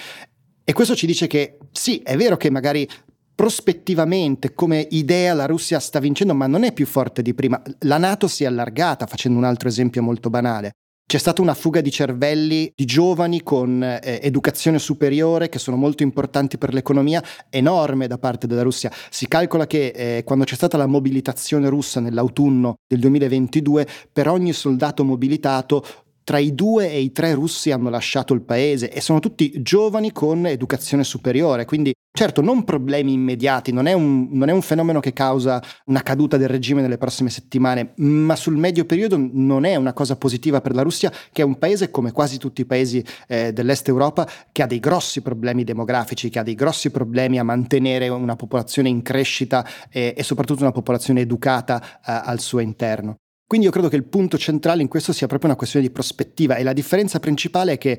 [0.63, 2.89] E questo ci dice che sì, è vero che magari
[3.35, 7.61] prospettivamente come idea la Russia sta vincendo, ma non è più forte di prima.
[7.81, 10.71] La Nato si è allargata, facendo un altro esempio molto banale.
[11.09, 16.03] C'è stata una fuga di cervelli di giovani con eh, educazione superiore che sono molto
[16.03, 18.91] importanti per l'economia, enorme da parte della Russia.
[19.09, 24.53] Si calcola che eh, quando c'è stata la mobilitazione russa nell'autunno del 2022, per ogni
[24.53, 25.83] soldato mobilitato
[26.29, 30.11] tra i due e i tre russi hanno lasciato il paese e sono tutti giovani
[30.11, 34.99] con educazione superiore, quindi certo non problemi immediati, non è, un, non è un fenomeno
[34.99, 39.75] che causa una caduta del regime nelle prossime settimane, ma sul medio periodo non è
[39.75, 43.03] una cosa positiva per la Russia, che è un paese come quasi tutti i paesi
[43.27, 47.43] eh, dell'est Europa, che ha dei grossi problemi demografici, che ha dei grossi problemi a
[47.43, 53.15] mantenere una popolazione in crescita e, e soprattutto una popolazione educata eh, al suo interno.
[53.49, 56.57] Quindi io credo che il punto centrale in questo sia proprio una questione di prospettiva
[56.57, 57.97] e la differenza principale è che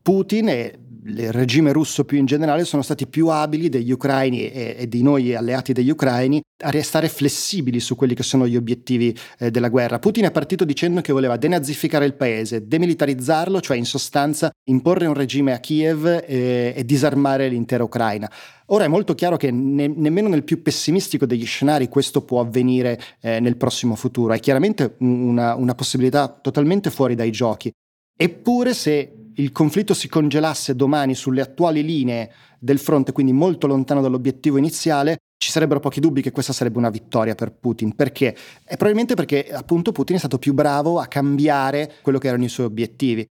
[0.00, 4.76] Putin e il regime russo più in generale sono stati più abili degli ucraini e,
[4.78, 9.16] e, di noi alleati degli ucraini a restare flessibili su quelli che sono gli obiettivi
[9.38, 9.98] eh, della guerra.
[9.98, 15.14] Putin è partito dicendo che voleva denazificare il paese, demilitarizzarlo, cioè in sostanza imporre un
[15.14, 18.30] regime a Kiev e, e disarmare l'intera Ucraina.
[18.66, 22.98] Ora è molto chiaro che ne, nemmeno nel più pessimistico degli scenari questo può avvenire
[23.20, 27.70] eh, nel prossimo futuro, è chiaramente una, una possibilità totalmente fuori dai giochi.
[28.18, 34.00] Eppure se il conflitto si congelasse domani sulle attuali linee del fronte, quindi molto lontano
[34.00, 37.94] dall'obiettivo iniziale, ci sarebbero pochi dubbi che questa sarebbe una vittoria per Putin.
[37.94, 38.34] Perché?
[38.64, 42.48] È probabilmente perché appunto Putin è stato più bravo a cambiare quello che erano i
[42.48, 43.26] suoi obiettivi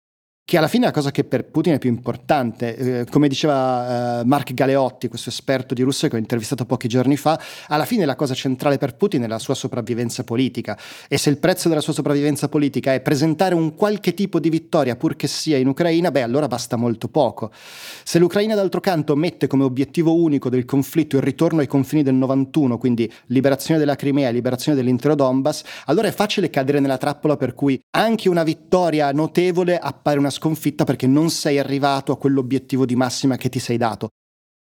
[0.46, 2.76] che alla fine la cosa che per Putin è più importante.
[2.76, 7.18] Eh, come diceva eh, Mark Galeotti, questo esperto di Russia che ho intervistato pochi giorni
[7.18, 10.78] fa, alla fine la cosa centrale per Putin è la sua sopravvivenza politica
[11.08, 14.96] e se il prezzo della sua sopravvivenza politica è presentare un qualche tipo di vittoria
[14.96, 17.50] purché sia in Ucraina, beh allora basta molto poco.
[18.04, 22.14] Se l'Ucraina d'altro canto mette come obiettivo unico del conflitto il ritorno ai confini del
[22.14, 27.56] 91, quindi liberazione della Crimea, liberazione dell'intero Donbass, allora è facile cadere nella trappola per
[27.56, 32.96] cui anche una vittoria notevole appare una sconfitta perché non sei arrivato a quell'obiettivo di
[32.96, 34.10] massima che ti sei dato.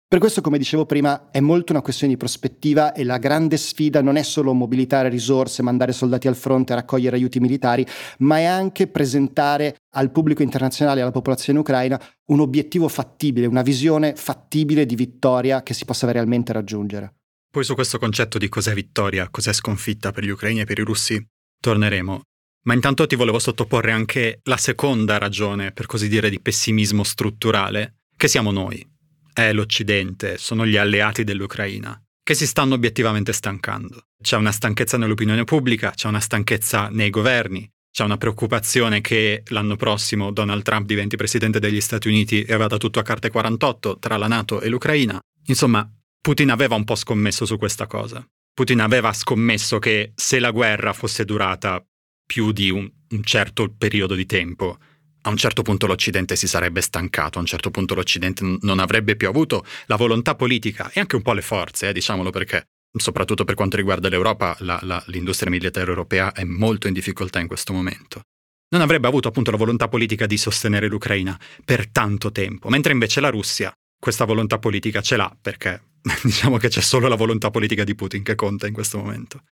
[0.09, 4.01] Per questo, come dicevo prima, è molto una questione di prospettiva e la grande sfida
[4.01, 7.85] non è solo mobilitare risorse, mandare soldati al fronte, raccogliere aiuti militari,
[8.19, 14.15] ma è anche presentare al pubblico internazionale alla popolazione ucraina un obiettivo fattibile, una visione
[14.15, 17.15] fattibile di vittoria che si possa realmente raggiungere.
[17.51, 20.85] Poi su questo concetto di cos'è vittoria, cos'è sconfitta per gli ucraini e per i
[20.85, 21.21] russi
[21.61, 22.21] torneremo.
[22.67, 27.99] Ma intanto ti volevo sottoporre anche la seconda ragione, per così dire, di pessimismo strutturale,
[28.17, 28.85] che siamo noi.
[29.33, 34.07] È l'Occidente, sono gli alleati dell'Ucraina, che si stanno obiettivamente stancando.
[34.21, 39.77] C'è una stanchezza nell'opinione pubblica, c'è una stanchezza nei governi, c'è una preoccupazione che l'anno
[39.77, 44.17] prossimo Donald Trump diventi presidente degli Stati Uniti e vada tutto a carte 48 tra
[44.17, 45.21] la Nato e l'Ucraina.
[45.47, 45.89] Insomma,
[46.21, 48.27] Putin aveva un po' scommesso su questa cosa.
[48.53, 51.81] Putin aveva scommesso che se la guerra fosse durata
[52.27, 54.79] più di un, un certo periodo di tempo,
[55.23, 59.17] a un certo punto l'Occidente si sarebbe stancato, a un certo punto l'Occidente non avrebbe
[59.17, 63.45] più avuto la volontà politica e anche un po' le forze, eh, diciamolo perché, soprattutto
[63.45, 67.73] per quanto riguarda l'Europa, la, la, l'industria militare europea è molto in difficoltà in questo
[67.73, 68.23] momento.
[68.69, 73.21] Non avrebbe avuto appunto la volontà politica di sostenere l'Ucraina per tanto tempo, mentre invece
[73.21, 75.83] la Russia questa volontà politica ce l'ha perché
[76.23, 79.43] diciamo che c'è solo la volontà politica di Putin che conta in questo momento.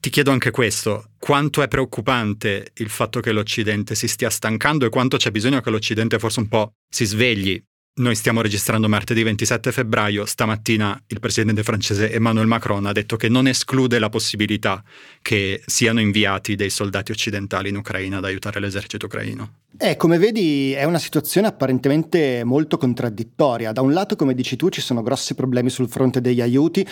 [0.00, 4.88] Ti chiedo anche questo, quanto è preoccupante il fatto che l'Occidente si stia stancando e
[4.88, 7.62] quanto c'è bisogno che l'Occidente forse un po' si svegli
[7.96, 13.28] Noi stiamo registrando martedì 27 febbraio, stamattina il presidente francese Emmanuel Macron ha detto che
[13.28, 14.82] non esclude la possibilità
[15.20, 19.56] che siano inviati dei soldati occidentali in Ucraina ad aiutare l'esercito ucraino.
[19.76, 23.72] Eh, come vedi è una situazione apparentemente molto contraddittoria.
[23.72, 26.86] Da un lato, come dici tu, ci sono grossi problemi sul fronte degli aiuti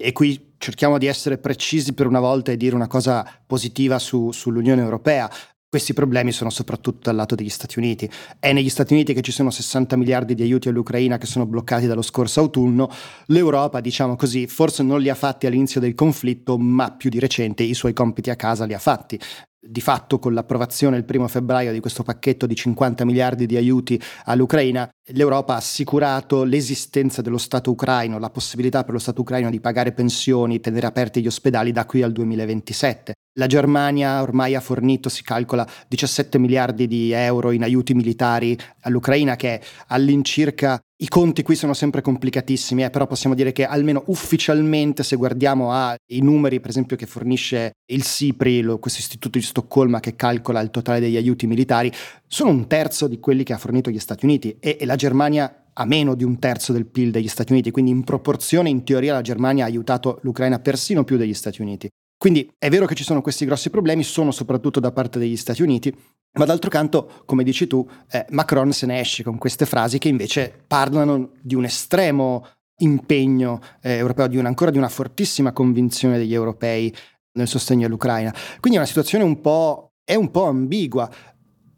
[0.00, 4.32] e qui cerchiamo di essere precisi per una volta e dire una cosa positiva su,
[4.32, 5.30] sull'Unione Europea.
[5.68, 8.10] Questi problemi sono soprattutto dal lato degli Stati Uniti.
[8.40, 11.86] È negli Stati Uniti che ci sono 60 miliardi di aiuti all'Ucraina che sono bloccati
[11.86, 12.90] dallo scorso autunno.
[13.26, 17.62] L'Europa, diciamo così, forse non li ha fatti all'inizio del conflitto, ma più di recente
[17.62, 19.18] i suoi compiti a casa li ha fatti
[19.62, 24.00] di fatto con l'approvazione il primo febbraio di questo pacchetto di 50 miliardi di aiuti
[24.24, 29.60] all'Ucraina, l'Europa ha assicurato l'esistenza dello Stato ucraino, la possibilità per lo Stato ucraino di
[29.60, 33.14] pagare pensioni, tenere aperti gli ospedali da qui al 2027.
[33.34, 39.36] La Germania ormai ha fornito, si calcola, 17 miliardi di euro in aiuti militari all'Ucraina,
[39.36, 45.02] che all'incirca i conti qui sono sempre complicatissimi, eh, però possiamo dire che almeno ufficialmente,
[45.02, 50.00] se guardiamo ai numeri, per esempio, che fornisce il SIPRI, lo, questo istituto di Stoccolma
[50.00, 51.90] che calcola il totale degli aiuti militari,
[52.26, 55.70] sono un terzo di quelli che ha fornito gli Stati Uniti e, e la Germania
[55.72, 59.14] ha meno di un terzo del PIL degli Stati Uniti, quindi in proporzione, in teoria,
[59.14, 61.88] la Germania ha aiutato l'Ucraina persino più degli Stati Uniti.
[62.18, 65.62] Quindi è vero che ci sono questi grossi problemi, sono soprattutto da parte degli Stati
[65.62, 65.90] Uniti,
[66.34, 70.08] ma d'altro canto, come dici tu, eh, Macron se ne esce con queste frasi che
[70.08, 72.46] invece parlano di un estremo
[72.82, 76.94] impegno eh, europeo, di una, ancora di una fortissima convinzione degli europei
[77.38, 78.32] nel sostegno all'Ucraina.
[78.60, 81.10] Quindi è una situazione un po', un po' ambigua.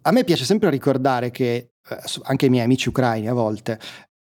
[0.03, 1.72] A me piace sempre ricordare che,
[2.23, 3.79] anche ai miei amici ucraini a volte,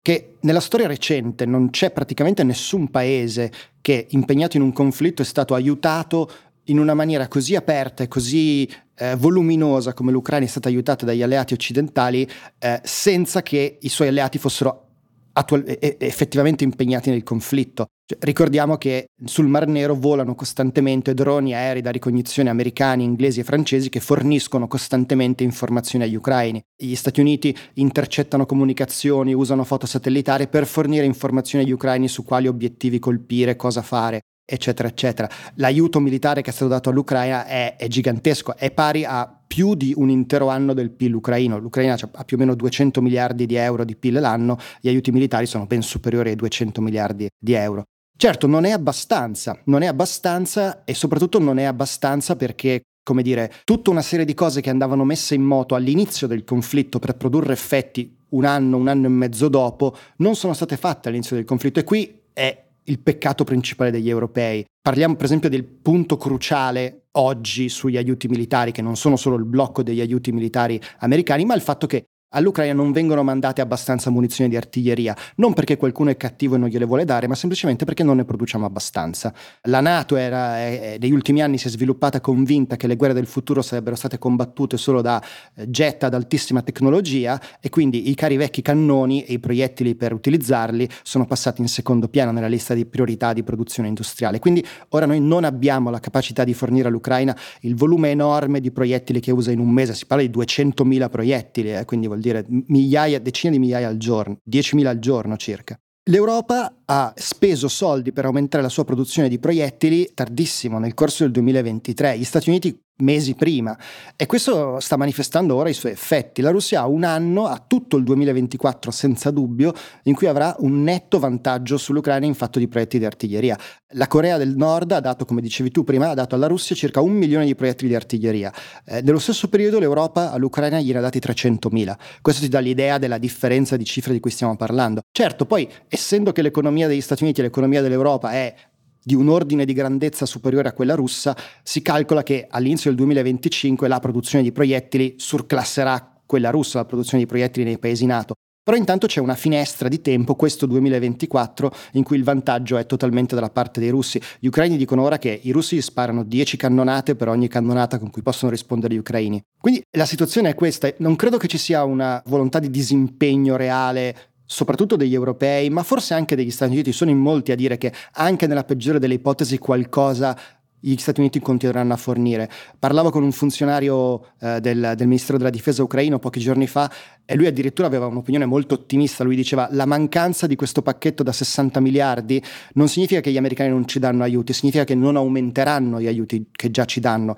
[0.02, 5.24] che nella storia recente non c'è praticamente nessun paese che impegnato in un conflitto è
[5.24, 6.30] stato aiutato
[6.64, 11.22] in una maniera così aperta e così eh, voluminosa come l'Ucraina è stata aiutata dagli
[11.22, 14.89] alleati occidentali eh, senza che i suoi alleati fossero
[15.32, 15.64] attual-
[15.98, 17.86] effettivamente impegnati nel conflitto.
[18.04, 23.44] Cioè, ricordiamo che sul Mar Nero volano costantemente droni aerei da ricognizione americani, inglesi e
[23.44, 26.60] francesi che forniscono costantemente informazioni agli ucraini.
[26.76, 32.48] Gli Stati Uniti intercettano comunicazioni, usano foto satellitari per fornire informazioni agli ucraini su quali
[32.48, 35.28] obiettivi colpire, cosa fare eccetera, eccetera.
[35.54, 39.92] L'aiuto militare che è stato dato all'Ucraina è, è, gigantesco, è pari a più di
[39.96, 41.58] un intero anno del PIL ucraino.
[41.58, 45.46] L'Ucraina ha più o meno 200 miliardi di euro di PIL l'anno, gli aiuti militari
[45.46, 47.82] sono ben superiori ai 200 miliardi di euro.
[48.16, 53.50] Certo, non è abbastanza, non è abbastanza e soprattutto non è abbastanza perché come dire,
[53.64, 57.54] tutta una serie di cose che andavano messe in moto all'inizio del conflitto per produrre
[57.54, 61.80] effetti un anno, un anno e mezzo dopo, non sono state fatte all'inizio del conflitto
[61.80, 64.64] e qui è il peccato principale degli europei.
[64.80, 69.44] Parliamo per esempio del punto cruciale oggi sugli aiuti militari, che non sono solo il
[69.44, 74.50] blocco degli aiuti militari americani, ma il fatto che all'Ucraina non vengono mandate abbastanza munizioni
[74.50, 78.02] di artiglieria, non perché qualcuno è cattivo e non gliele vuole dare, ma semplicemente perché
[78.02, 79.32] non ne produciamo abbastanza.
[79.62, 83.26] La Nato era, eh, negli ultimi anni si è sviluppata convinta che le guerre del
[83.26, 85.22] futuro sarebbero state combattute solo da
[85.54, 90.12] eh, jet ad altissima tecnologia e quindi i cari vecchi cannoni e i proiettili per
[90.12, 94.38] utilizzarli sono passati in secondo piano nella lista di priorità di produzione industriale.
[94.38, 99.20] Quindi ora noi non abbiamo la capacità di fornire all'Ucraina il volume enorme di proiettili
[99.20, 102.44] che usa in un mese, si parla di 200.000 proiettili, eh, quindi vuol vuol dire
[102.66, 105.78] migliaia, decine di migliaia al giorno, 10.000 al giorno circa.
[106.10, 111.32] L'Europa ha speso soldi per aumentare la sua produzione di proiettili tardissimo, nel corso del
[111.32, 112.18] 2023.
[112.18, 113.76] Gli Stati Uniti mesi prima
[114.16, 116.40] e questo sta manifestando ora i suoi effetti.
[116.42, 119.72] La Russia ha un anno, ha tutto il 2024 senza dubbio,
[120.04, 123.58] in cui avrà un netto vantaggio sull'Ucraina in fatto di proiettili di artiglieria.
[123.94, 127.00] La Corea del Nord ha dato, come dicevi tu prima, ha dato alla Russia circa
[127.00, 128.52] un milione di proiettili di artiglieria.
[128.84, 131.94] Eh, nello stesso periodo l'Europa all'Ucraina gliene ha dati 300.000.
[132.20, 135.00] Questo ti dà l'idea della differenza di cifre di cui stiamo parlando.
[135.10, 138.54] Certo, poi essendo che l'economia degli Stati Uniti e l'economia dell'Europa è
[139.02, 143.88] di un ordine di grandezza superiore a quella russa, si calcola che all'inizio del 2025
[143.88, 148.34] la produzione di proiettili surclasserà quella russa, la produzione di proiettili nei paesi NATO.
[148.62, 153.34] Però intanto c'è una finestra di tempo, questo 2024, in cui il vantaggio è totalmente
[153.34, 154.20] dalla parte dei russi.
[154.38, 158.22] Gli ucraini dicono ora che i russi sparano 10 cannonate per ogni cannonata con cui
[158.22, 159.42] possono rispondere gli ucraini.
[159.58, 164.29] Quindi la situazione è questa, non credo che ci sia una volontà di disimpegno reale
[164.52, 167.92] soprattutto degli europei, ma forse anche degli Stati Uniti, sono in molti a dire che
[168.14, 170.36] anche nella peggiore delle ipotesi qualcosa
[170.80, 172.50] gli Stati Uniti continueranno a fornire.
[172.76, 176.90] Parlavo con un funzionario eh, del, del, Ministero della Difesa ucraino pochi giorni fa
[177.24, 179.22] e lui addirittura aveva un'opinione molto ottimista.
[179.22, 183.70] Lui diceva la mancanza di questo pacchetto da 60 miliardi non significa che gli americani
[183.70, 187.36] non ci danno aiuti, significa che non aumenteranno gli aiuti che già ci danno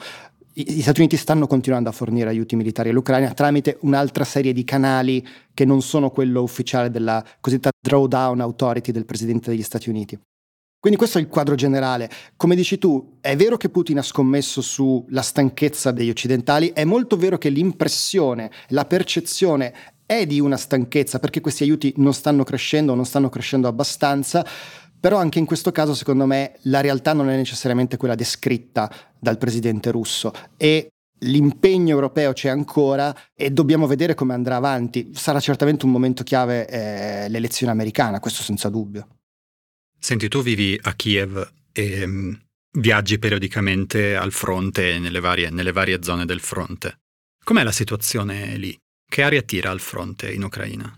[0.55, 5.27] gli Stati Uniti stanno continuando a fornire aiuti militari all'Ucraina tramite un'altra serie di canali
[5.55, 10.19] che non sono quello ufficiale della cosiddetta Drawdown Authority del Presidente degli Stati Uniti.
[10.79, 12.11] Quindi questo è il quadro generale.
[12.37, 17.17] Come dici tu, è vero che Putin ha scommesso sulla stanchezza degli occidentali, è molto
[17.17, 19.73] vero che l'impressione, la percezione
[20.05, 24.45] è di una stanchezza perché questi aiuti non stanno crescendo, non stanno crescendo abbastanza,
[25.03, 28.89] però anche in questo caso secondo me la realtà non è necessariamente quella descritta
[29.19, 35.11] dal presidente russo e l'impegno europeo c'è ancora e dobbiamo vedere come andrà avanti.
[35.13, 39.09] Sarà certamente un momento chiave eh, l'elezione americana, questo senza dubbio.
[39.99, 42.41] Senti, tu vivi a Kiev e um,
[42.79, 47.01] viaggi periodicamente al fronte, nelle varie, nelle varie zone del fronte.
[47.43, 48.79] Com'è la situazione lì?
[49.05, 50.97] Che aria tira al fronte in Ucraina?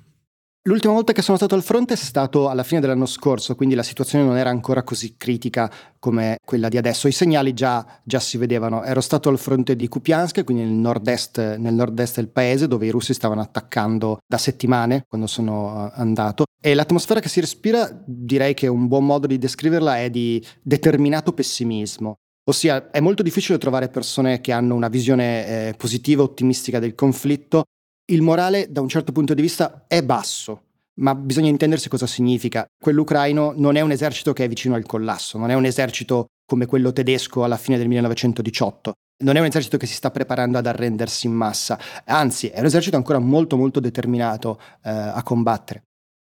[0.66, 3.83] L'ultima volta che sono stato al fronte è stato alla fine dell'anno scorso, quindi la
[3.83, 7.07] situazione non era ancora così critica come quella di adesso.
[7.07, 8.83] I segnali già, già si vedevano.
[8.83, 12.90] Ero stato al fronte di Kupiansk, quindi nel nord-est, nel nord-est, del paese, dove i
[12.90, 16.44] russi stavano attaccando da settimane quando sono eh, andato.
[16.59, 21.35] E l'atmosfera che si respira, direi che un buon modo di descriverla è di determinato
[21.35, 22.14] pessimismo.
[22.48, 27.64] Ossia, è molto difficile trovare persone che hanno una visione eh, positiva, ottimistica del conflitto,
[28.07, 30.62] il morale da un certo punto di vista è basso,
[31.01, 32.67] ma bisogna intendersi cosa significa.
[32.79, 36.27] Quello ucraino non è un esercito che è vicino al collasso, non è un esercito
[36.47, 38.93] come quello tedesco alla fine del 1918.
[39.25, 42.67] Non è un esercito che si sta preparando ad arrendersi in massa, anzi è un
[42.67, 45.85] esercito ancora molto molto determinato eh, a combattere.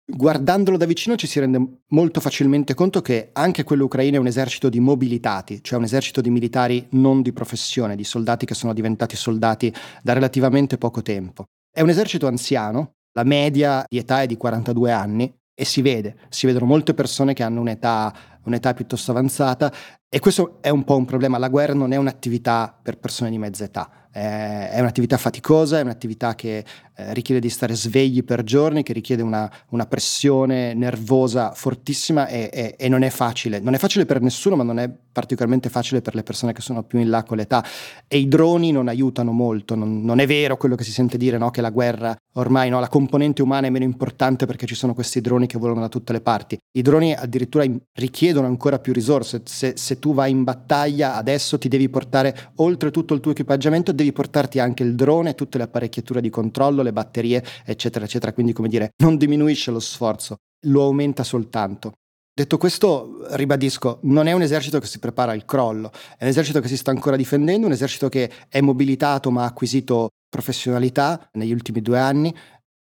[0.09, 4.27] Guardandolo da vicino ci si rende molto facilmente conto che anche quello ucraino è un
[4.27, 8.73] esercito di mobilitati, cioè un esercito di militari non di professione, di soldati che sono
[8.73, 11.43] diventati soldati da relativamente poco tempo.
[11.77, 16.17] È un esercito anziano, la media di età è di 42 anni e si vede,
[16.29, 19.71] si vedono molte persone che hanno un'età, un'età piuttosto avanzata
[20.09, 21.37] e questo è un po' un problema.
[21.37, 26.33] La guerra non è un'attività per persone di mezza età, è un'attività faticosa, è un'attività
[26.33, 26.63] che
[26.95, 32.49] eh, richiede di stare svegli per giorni, che richiede una, una pressione nervosa fortissima e,
[32.51, 33.59] e, e, non è facile.
[33.59, 36.83] Non è facile per nessuno, ma non è particolarmente facile per le persone che sono
[36.83, 37.63] più in là con l'età.
[38.07, 41.37] E i droni non aiutano molto, non, non è vero quello che si sente dire,
[41.37, 41.49] no?
[41.51, 42.79] che la guerra ormai, no?
[42.79, 46.13] la componente umana è meno importante perché ci sono questi droni che volano da tutte
[46.13, 46.57] le parti.
[46.71, 49.41] I droni addirittura richiedono ancora più risorse.
[49.45, 53.91] Se, se tu vai in battaglia adesso ti devi portare oltre tutto il tuo equipaggiamento,
[53.91, 58.33] devi portarti anche il drone, tutte le apparecchiature di controllo, le batterie, eccetera, eccetera.
[58.33, 61.93] Quindi, come dire, non diminuisce lo sforzo, lo aumenta soltanto.
[62.37, 66.59] Detto questo, ribadisco, non è un esercito che si prepara al crollo, è un esercito
[66.59, 71.51] che si sta ancora difendendo, un esercito che è mobilitato ma ha acquisito professionalità negli
[71.51, 72.31] ultimi due anni.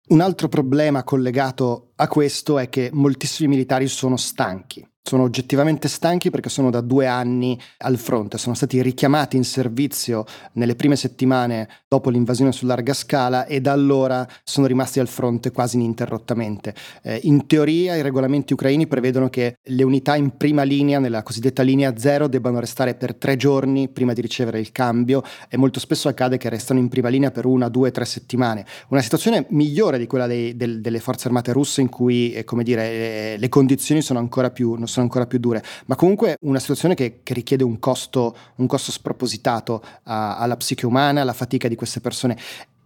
[0.09, 6.31] Un altro problema collegato a questo è che moltissimi militari sono stanchi sono oggettivamente stanchi
[6.31, 11.69] perché sono da due anni al fronte, sono stati richiamati in servizio nelle prime settimane
[11.89, 16.75] dopo l'invasione su larga scala e da allora sono rimasti al fronte quasi ininterrottamente.
[17.03, 21.63] Eh, in teoria i regolamenti ucraini prevedono che le unità in prima linea, nella cosiddetta
[21.63, 26.09] linea zero, debbano restare per tre giorni prima di ricevere il cambio e molto spesso
[26.09, 28.65] accade che restano in prima linea per una, due, tre settimane.
[28.89, 32.91] Una situazione migliore di quella dei, del, delle forze armate russe in cui, eh, dire,
[32.91, 37.21] eh, le condizioni sono ancora più sono ancora più dure, ma comunque una situazione che,
[37.23, 42.01] che richiede un costo, un costo spropositato a, alla psiche umana, alla fatica di queste
[42.01, 42.37] persone.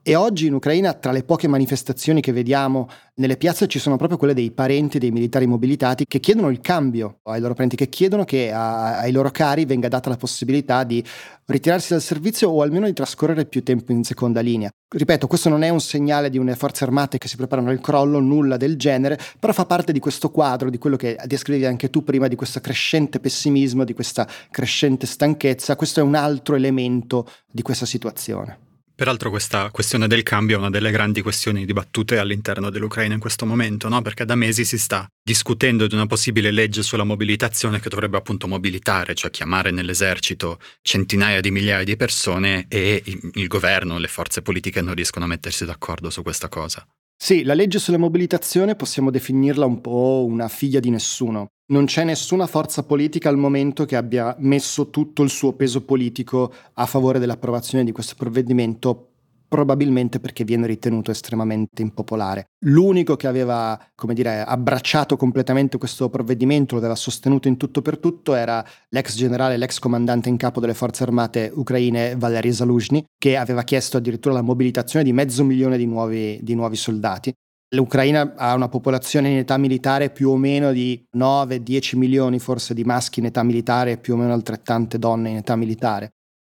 [0.09, 4.17] E oggi in Ucraina, tra le poche manifestazioni che vediamo nelle piazze, ci sono proprio
[4.17, 8.23] quelle dei parenti dei militari mobilitati che chiedono il cambio ai loro parenti, che chiedono
[8.23, 11.05] che a, ai loro cari venga data la possibilità di
[11.47, 14.71] ritirarsi dal servizio o almeno di trascorrere più tempo in seconda linea.
[14.89, 18.21] Ripeto, questo non è un segnale di une forze armate che si preparano al crollo,
[18.21, 22.05] nulla del genere, però fa parte di questo quadro, di quello che descrivevi anche tu
[22.05, 25.75] prima, di questo crescente pessimismo, di questa crescente stanchezza.
[25.75, 28.66] Questo è un altro elemento di questa situazione.
[28.97, 33.45] Peraltro questa questione del cambio è una delle grandi questioni dibattute all'interno dell'Ucraina in questo
[33.45, 34.01] momento, no?
[34.01, 38.49] perché da mesi si sta discutendo di una possibile legge sulla mobilitazione che dovrebbe appunto
[38.49, 43.03] mobilitare, cioè chiamare nell'esercito centinaia di migliaia di persone e
[43.35, 46.83] il governo, le forze politiche non riescono a mettersi d'accordo su questa cosa.
[47.19, 51.49] Sì, la legge sulla mobilitazione possiamo definirla un po' una figlia di nessuno.
[51.69, 56.53] Non c'è nessuna forza politica al momento che abbia messo tutto il suo peso politico
[56.75, 59.16] a favore dell'approvazione di questo provvedimento,
[59.57, 62.51] probabilmente perché viene ritenuto estremamente impopolare.
[62.67, 67.97] L'unico che aveva, come dire, abbracciato completamente questo provvedimento, lo aveva sostenuto in tutto per
[67.97, 73.39] tutto, era l'ex generale, l'ex comandante in capo delle forze armate ucraine Valery Zaluzhny, che
[73.39, 77.33] aveva chiesto addirittura la mobilitazione di mezzo milione di nuovi, di nuovi soldati.
[77.75, 82.85] L'Ucraina ha una popolazione in età militare più o meno di 9-10 milioni forse di
[82.85, 86.11] maschi in età militare e più o meno altrettante donne in età militare.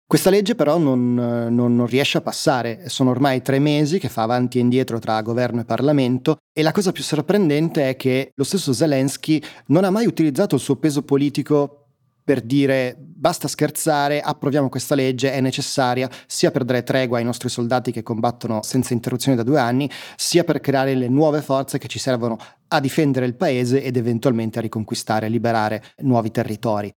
[0.09, 4.21] Questa legge però non, non, non, riesce a passare, sono ormai tre mesi che fa
[4.21, 8.45] avanti e indietro tra governo e Parlamento e la cosa più sorprendente è che lo
[8.45, 11.87] stesso Zelensky non ha mai utilizzato il suo peso politico
[12.23, 17.49] per dire basta scherzare, approviamo questa legge, è necessaria sia per dare tregua ai nostri
[17.49, 21.89] soldati che combattono senza interruzione da due anni, sia per creare le nuove forze che
[21.89, 22.37] ci servono
[22.69, 26.89] a difendere il paese ed eventualmente a riconquistare e liberare nuovi territori.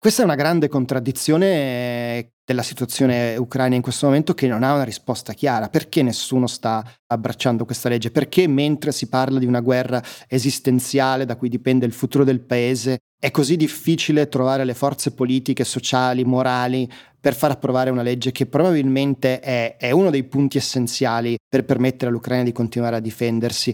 [0.00, 4.82] Questa è una grande contraddizione della situazione ucraina in questo momento che non ha una
[4.82, 5.68] risposta chiara.
[5.68, 8.10] Perché nessuno sta abbracciando questa legge?
[8.10, 12.98] Perché mentre si parla di una guerra esistenziale da cui dipende il futuro del paese,
[13.20, 16.90] è così difficile trovare le forze politiche, sociali, morali
[17.20, 22.10] per far approvare una legge che probabilmente è, è uno dei punti essenziali per permettere
[22.10, 23.72] all'Ucraina di continuare a difendersi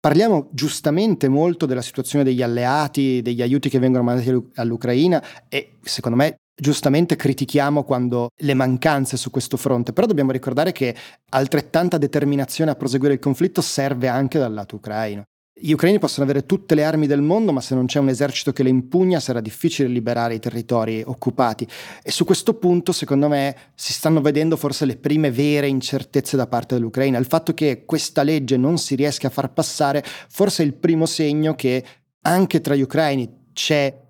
[0.00, 6.16] Parliamo giustamente molto della situazione degli alleati, degli aiuti che vengono mandati all'Ucraina e secondo
[6.16, 10.94] me giustamente critichiamo quando le mancanze su questo fronte, però dobbiamo ricordare che
[11.30, 15.24] altrettanta determinazione a proseguire il conflitto serve anche dal lato ucraino.
[15.62, 18.50] Gli ucraini possono avere tutte le armi del mondo, ma se non c'è un esercito
[18.50, 21.68] che le impugna sarà difficile liberare i territori occupati.
[22.02, 26.46] E su questo punto, secondo me, si stanno vedendo forse le prime vere incertezze da
[26.46, 27.18] parte dell'Ucraina.
[27.18, 31.04] Il fatto che questa legge non si riesca a far passare, forse è il primo
[31.04, 31.84] segno che
[32.22, 33.94] anche tra gli ucraini c'è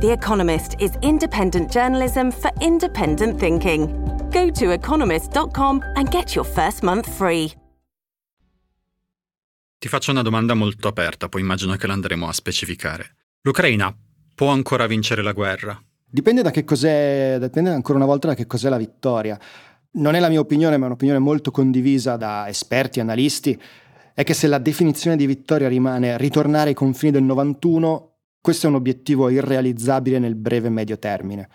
[0.00, 3.86] The Economist is independent journalism for independent thinking.
[4.30, 7.52] Go to economist.com and get your first month free.
[9.78, 13.16] Ti faccio una domanda molto aperta, poi immagino che l'andremo a specificare.
[13.40, 13.94] L'Ucraina
[14.34, 15.82] può ancora vincere la guerra?
[16.04, 19.38] Dipende da che cos'è, dipende ancora una volta da che cos'è la vittoria.
[19.92, 23.60] Non è la mia opinione, ma è un'opinione molto condivisa da esperti, e analisti,
[24.12, 28.09] è che se la definizione di vittoria rimane ritornare ai confini del 91,
[28.40, 31.48] questo è un obiettivo irrealizzabile nel breve e medio termine.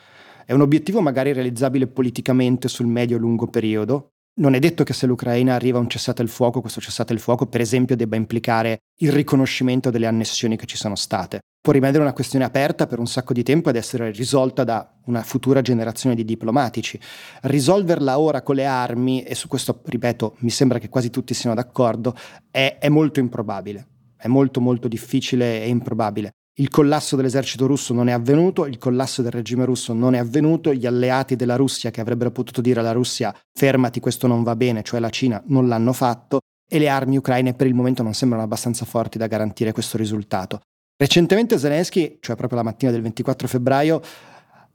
[0.45, 4.91] È un obiettivo magari realizzabile politicamente sul medio e lungo periodo, non è detto che
[4.91, 8.17] se l'Ucraina arriva a un cessate il fuoco, questo cessate il fuoco, per esempio, debba
[8.17, 11.39] implicare il riconoscimento delle annessioni che ci sono state.
[11.61, 15.23] Può rimanere una questione aperta per un sacco di tempo ed essere risolta da una
[15.23, 16.99] futura generazione di diplomatici.
[17.43, 21.55] Risolverla ora con le armi, e su questo, ripeto, mi sembra che quasi tutti siano
[21.55, 22.13] d'accordo,
[22.51, 23.87] è, è molto improbabile.
[24.17, 26.31] È molto molto difficile e improbabile.
[26.57, 30.73] Il collasso dell'esercito russo non è avvenuto, il collasso del regime russo non è avvenuto,
[30.73, 34.81] gli alleati della Russia che avrebbero potuto dire alla Russia fermati, questo non va bene,
[34.81, 38.45] cioè la Cina, non l'hanno fatto e le armi ucraine per il momento non sembrano
[38.45, 40.61] abbastanza forti da garantire questo risultato.
[40.95, 44.01] Recentemente Zelensky, cioè proprio la mattina del 24 febbraio,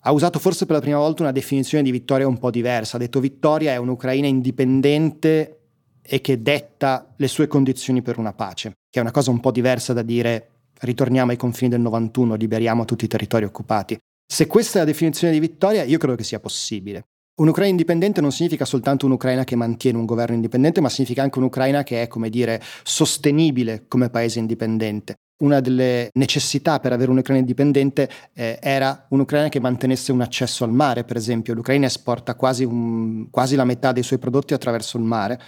[0.01, 2.97] ha usato forse per la prima volta una definizione di vittoria un po' diversa.
[2.97, 5.61] Ha detto vittoria è un'Ucraina indipendente
[6.03, 9.51] e che detta le sue condizioni per una pace, che è una cosa un po'
[9.51, 10.50] diversa da dire
[10.81, 13.99] ritorniamo ai confini del 91, liberiamo tutti i territori occupati.
[14.27, 17.05] Se questa è la definizione di vittoria, io credo che sia possibile.
[17.41, 21.83] Un'Ucraina indipendente non significa soltanto un'Ucraina che mantiene un governo indipendente, ma significa anche un'Ucraina
[21.83, 25.15] che è, come dire, sostenibile come paese indipendente.
[25.43, 30.73] Una delle necessità per avere un'Ucraina indipendente eh, era un'Ucraina che mantenesse un accesso al
[30.73, 31.55] mare, per esempio.
[31.55, 35.41] L'Ucraina esporta quasi, un, quasi la metà dei suoi prodotti attraverso il mare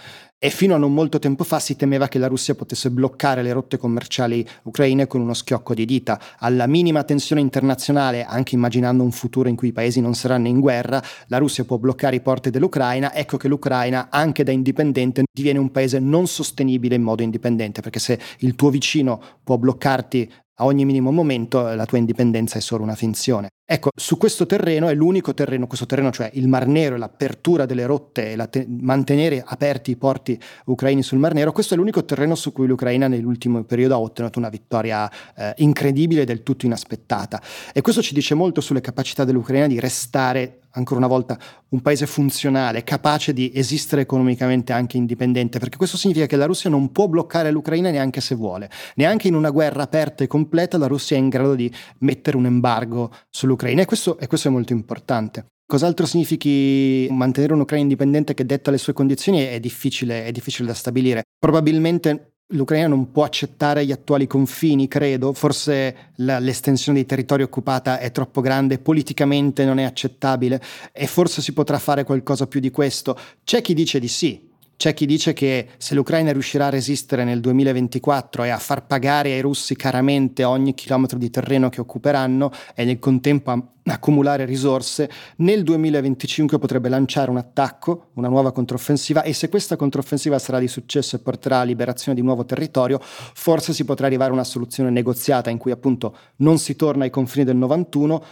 [0.43, 3.53] e fino a non molto tempo fa si temeva che la Russia potesse bloccare le
[3.53, 6.19] rotte commerciali ucraine con uno schiocco di dita.
[6.39, 10.59] Alla minima tensione internazionale, anche immaginando un futuro in cui i paesi non saranno in
[10.59, 15.59] guerra, la Russia può bloccare i porti dell'Ucraina, ecco che l'Ucraina, anche da indipendente, diviene
[15.59, 20.65] un paese non sostenibile in modo indipendente, perché se il tuo vicino può bloccarti a
[20.65, 23.47] ogni minimo momento la tua indipendenza è solo una finzione.
[23.73, 27.87] Ecco, su questo terreno è l'unico terreno, questo terreno cioè il Mar Nero, l'apertura delle
[27.87, 32.35] rotte e te- mantenere aperti i porti ucraini sul Mar Nero, questo è l'unico terreno
[32.35, 37.41] su cui l'Ucraina nell'ultimo periodo ha ottenuto una vittoria eh, incredibile e del tutto inaspettata.
[37.73, 41.37] E questo ci dice molto sulle capacità dell'Ucraina di restare ancora una volta
[41.69, 46.69] un paese funzionale, capace di esistere economicamente anche indipendente, perché questo significa che la Russia
[46.69, 50.87] non può bloccare l'Ucraina neanche se vuole, neanche in una guerra aperta e completa la
[50.87, 54.51] Russia è in grado di mettere un embargo sull'Ucraina l'Ucraina e questo, e questo è
[54.51, 55.45] molto importante.
[55.65, 60.73] Cos'altro significhi mantenere un'Ucraina indipendente che detta le sue condizioni è difficile, è difficile da
[60.73, 61.23] stabilire.
[61.39, 67.99] Probabilmente l'Ucraina non può accettare gli attuali confini, credo, forse la, l'estensione dei territori occupata
[67.99, 72.69] è troppo grande, politicamente non è accettabile e forse si potrà fare qualcosa più di
[72.69, 73.17] questo.
[73.43, 74.51] C'è chi dice di sì,
[74.83, 79.31] c'è chi dice che se l'Ucraina riuscirà a resistere nel 2024 e a far pagare
[79.31, 85.09] ai russi caramente ogni chilometro di terreno che occuperanno e nel contempo a accumulare risorse,
[85.37, 90.67] nel 2025 potrebbe lanciare un attacco, una nuova controffensiva e se questa controffensiva sarà di
[90.67, 94.89] successo e porterà alla liberazione di nuovo territorio, forse si potrà arrivare a una soluzione
[94.89, 98.23] negoziata in cui appunto non si torna ai confini del 91,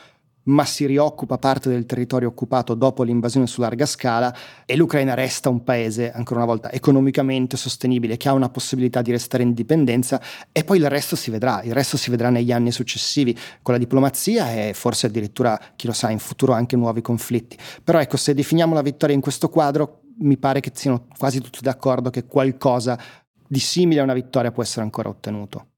[0.44, 4.36] ma si rioccupa parte del territorio occupato dopo l'invasione su larga scala
[4.66, 9.12] e l'Ucraina resta un paese, ancora una volta, economicamente sostenibile, che ha una possibilità di
[9.12, 10.22] restare in dipendenza
[10.52, 13.80] e poi il resto si vedrà, il resto si vedrà negli anni successivi con la
[13.80, 17.58] diplomazia e forse addirittura, chi lo sa, in futuro anche nuovi conflitti.
[17.84, 21.60] Però ecco, se definiamo la vittoria in questo quadro, mi pare che siano quasi tutti
[21.62, 23.00] d'accordo che qualcosa
[23.48, 25.71] di simile a una vittoria può essere ancora ottenuto.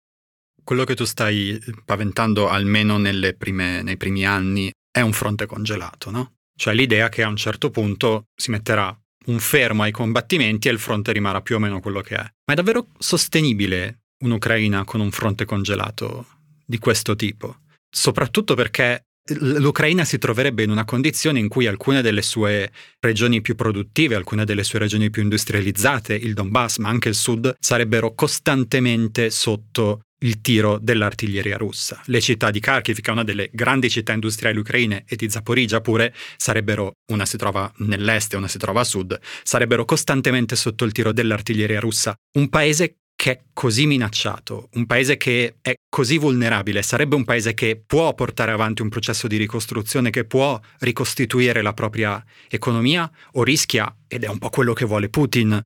[0.64, 2.99] Quello che tu stai paventando, almeno
[3.38, 6.34] prime, nei primi anni, è un fronte congelato, no?
[6.55, 8.95] Cioè l'idea che a un certo punto si metterà
[9.26, 12.22] un fermo ai combattimenti e il fronte rimarrà più o meno quello che è.
[12.22, 16.28] Ma è davvero sostenibile un'Ucraina con un fronte congelato
[16.66, 17.57] di questo tipo?
[17.89, 19.05] Soprattutto perché
[19.39, 24.45] l'Ucraina si troverebbe in una condizione in cui alcune delle sue regioni più produttive, alcune
[24.45, 30.41] delle sue regioni più industrializzate, il Donbass, ma anche il sud, sarebbero costantemente sotto il
[30.41, 32.01] tiro dell'artiglieria russa.
[32.05, 35.82] Le città di Kharkiv, che è una delle grandi città industriali ucraine, e di Zaporizhia
[35.82, 40.86] pure, sarebbero, una si trova nell'est e una si trova a sud, sarebbero costantemente sotto
[40.86, 42.13] il tiro dell'artiglieria russa.
[42.38, 47.53] Un paese che è così minacciato, un paese che è così vulnerabile, sarebbe un paese
[47.53, 53.43] che può portare avanti un processo di ricostruzione, che può ricostituire la propria economia, o
[53.43, 55.61] rischia, ed è un po' quello che vuole Putin,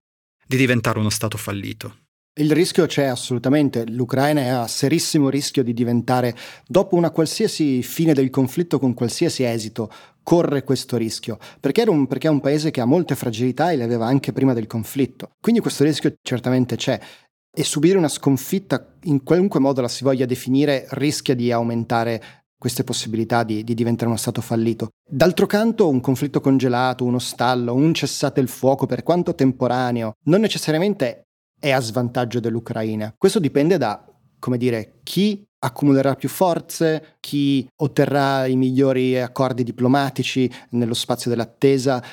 [0.45, 2.06] di diventare uno Stato fallito.
[2.39, 6.35] Il rischio c'è assolutamente, l'Ucraina è a serissimo rischio di diventare,
[6.67, 9.89] dopo una qualsiasi fine del conflitto con qualsiasi esito,
[10.21, 13.83] corre questo rischio, perché, un, perché è un paese che ha molte fragilità e le
[13.83, 15.31] aveva anche prima del conflitto.
[15.41, 16.99] Quindi questo rischio certamente c'è
[17.51, 22.83] e subire una sconfitta, in qualunque modo la si voglia definire, rischia di aumentare queste
[22.83, 24.89] possibilità di, di, diventare uno Stato fallito.
[25.09, 30.41] D'altro canto, un conflitto congelato, uno stallo, un cessate il fuoco, per quanto temporaneo, non
[30.41, 31.26] necessariamente
[31.59, 33.13] è a svantaggio dell'Ucraina.
[33.17, 34.05] Questo dipende da,
[34.39, 42.03] come dire, chi accumulerà più forze, chi otterrà i migliori accordi diplomatici nello spazio dell'attesa,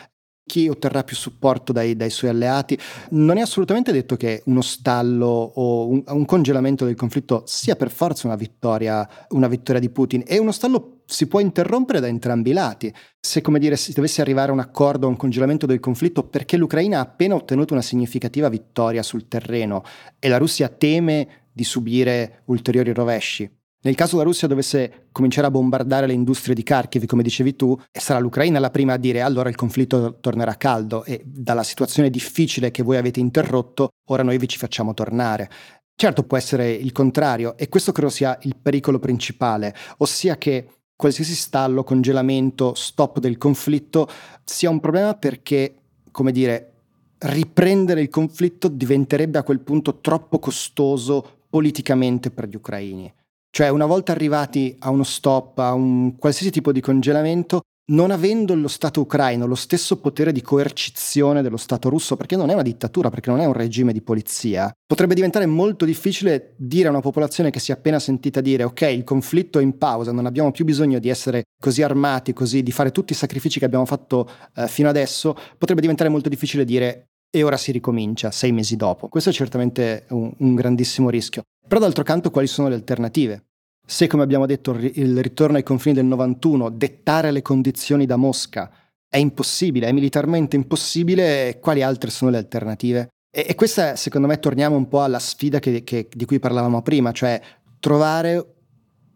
[0.47, 2.79] chi otterrà più supporto dai, dai, suoi alleati.
[3.11, 7.91] Non è assolutamente detto che uno stallo o un, un, congelamento del conflitto sia per
[7.91, 12.51] forza una vittoria, una vittoria di Putin e uno stallo si può interrompere da entrambi
[12.51, 12.95] i lati.
[13.21, 16.57] Se, come dire, si dovesse arrivare a un accordo, a un congelamento del conflitto, perché
[16.57, 19.83] l'Ucraina ha appena ottenuto una significativa vittoria sul terreno
[20.19, 23.51] e la Russia teme di subire ulteriori rovesci.
[23.85, 27.79] Nel caso la Russia dovesse cominciare a bombardare le industrie di Kharkiv, come dicevi tu,
[27.93, 32.71] sarà l'Ucraina la prima a dire allora il conflitto tornerà caldo e dalla situazione difficile
[32.71, 35.51] che voi avete interrotto, ora noi vi ci facciamo tornare.
[35.95, 41.35] Certo può essere il contrario e questo credo sia il pericolo principale, ossia che qualsiasi
[41.35, 44.09] stallo, congelamento, stop del conflitto
[44.45, 45.75] sia un problema perché,
[46.11, 46.73] come dire,
[47.19, 53.13] riprendere il conflitto diventerebbe a quel punto troppo costoso politicamente per gli ucraini.
[53.51, 58.55] Cioè, una volta arrivati a uno stop, a un qualsiasi tipo di congelamento, non avendo
[58.55, 62.63] lo Stato ucraino lo stesso potere di coercizione dello Stato russo, perché non è una
[62.63, 67.01] dittatura, perché non è un regime di polizia, potrebbe diventare molto difficile dire a una
[67.01, 70.51] popolazione che si è appena sentita dire ok, il conflitto è in pausa, non abbiamo
[70.51, 74.31] più bisogno di essere così armati, così, di fare tutti i sacrifici che abbiamo fatto
[74.57, 79.09] eh, fino adesso, potrebbe diventare molto difficile dire e ora si ricomincia sei mesi dopo.
[79.09, 81.43] Questo è certamente un, un grandissimo rischio.
[81.67, 83.45] Però d'altro canto quali sono le alternative?
[83.87, 88.71] Se, come abbiamo detto, il ritorno ai confini del 91, dettare le condizioni da Mosca
[89.09, 93.09] è impossibile, è militarmente impossibile, quali altre sono le alternative?
[93.31, 96.83] E, e questa, secondo me, torniamo un po' alla sfida che, che, di cui parlavamo
[96.83, 97.41] prima, cioè
[97.79, 98.54] trovare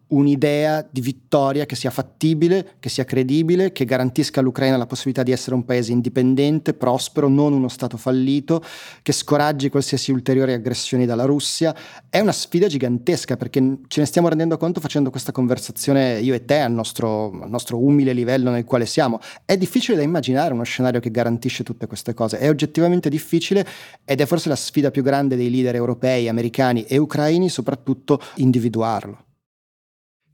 [0.08, 5.32] un'idea di vittoria che sia fattibile, che sia credibile, che garantisca all'Ucraina la possibilità di
[5.32, 8.62] essere un paese indipendente, prospero, non uno Stato fallito,
[9.02, 11.74] che scoraggi qualsiasi ulteriore aggressioni dalla Russia.
[12.08, 16.44] È una sfida gigantesca perché ce ne stiamo rendendo conto facendo questa conversazione io e
[16.44, 19.20] te al nostro, al nostro umile livello nel quale siamo.
[19.44, 23.66] È difficile da immaginare uno scenario che garantisce tutte queste cose, è oggettivamente difficile
[24.04, 29.26] ed è forse la sfida più grande dei leader europei, americani e ucraini, soprattutto individuarlo.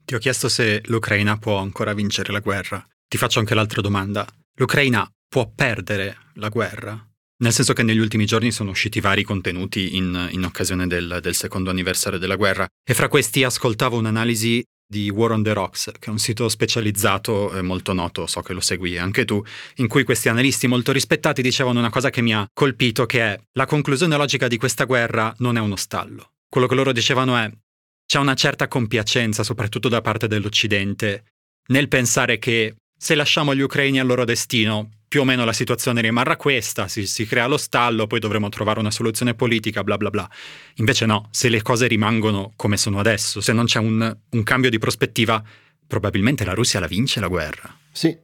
[0.05, 2.87] Ti ho chiesto se l'Ucraina può ancora vincere la guerra.
[3.09, 4.27] Ti faccio anche l'altra domanda.
[4.57, 7.09] L'Ucraina può perdere la guerra?
[7.39, 11.35] Nel senso che negli ultimi giorni sono usciti vari contenuti in, in occasione del, del,
[11.35, 16.07] secondo anniversario della guerra e fra questi ascoltavo un'analisi di War on the Rocks, che
[16.07, 19.43] è un sito specializzato e molto noto, so che lo segui anche tu,
[19.77, 23.41] in cui questi analisti molto rispettati dicevano una cosa che mi ha colpito, che è
[23.53, 26.33] la conclusione logica di questa guerra non è uno stallo.
[26.49, 27.51] Quello che loro dicevano è
[28.07, 31.25] c'è una certa compiacenza, soprattutto da parte dell'Occidente,
[31.69, 36.01] nel pensare che se lasciamo gli ucraini al loro destino, più o meno la situazione
[36.01, 40.11] rimarrà questa, si, si, crea lo stallo, poi dovremo trovare una soluzione politica, bla bla
[40.11, 40.29] bla.
[40.77, 44.71] Invece no, se le cose rimangono come sono adesso, se non c'è un, un cambio
[44.71, 45.43] di prospettiva,
[45.87, 47.79] probabilmente la Russia la vince la guerra.
[47.93, 48.17] Sì,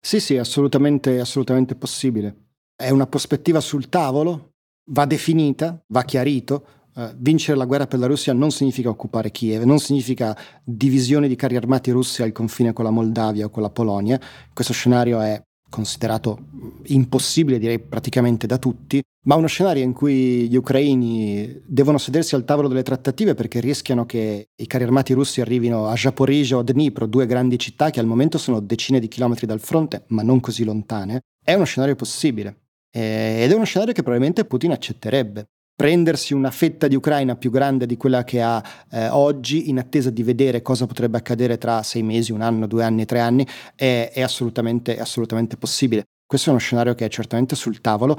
[0.00, 2.34] sì, sì, assolutamente, assolutamente possibile.
[2.76, 4.50] È una prospettiva sul tavolo,
[4.92, 9.62] va definita, va chiarito, Uh, vincere la guerra per la Russia non significa occupare Kiev,
[9.62, 13.70] non significa divisione di carri armati russi al confine con la Moldavia o con la
[13.70, 14.20] Polonia.
[14.52, 16.48] Questo scenario è considerato
[16.86, 22.44] impossibile direi praticamente da tutti, ma uno scenario in cui gli ucraini devono sedersi al
[22.44, 27.06] tavolo delle trattative perché rischiano che i carri armati russi arrivino a Zaporizhia o Dnipro,
[27.06, 30.64] due grandi città che al momento sono decine di chilometri dal fronte, ma non così
[30.64, 32.56] lontane, è uno scenario possibile.
[32.92, 35.46] Ed è uno scenario che probabilmente Putin accetterebbe
[35.80, 40.10] prendersi una fetta di Ucraina più grande di quella che ha eh, oggi in attesa
[40.10, 44.10] di vedere cosa potrebbe accadere tra sei mesi, un anno, due anni, tre anni, è,
[44.12, 46.02] è assolutamente, assolutamente possibile.
[46.26, 48.18] Questo è uno scenario che è certamente sul tavolo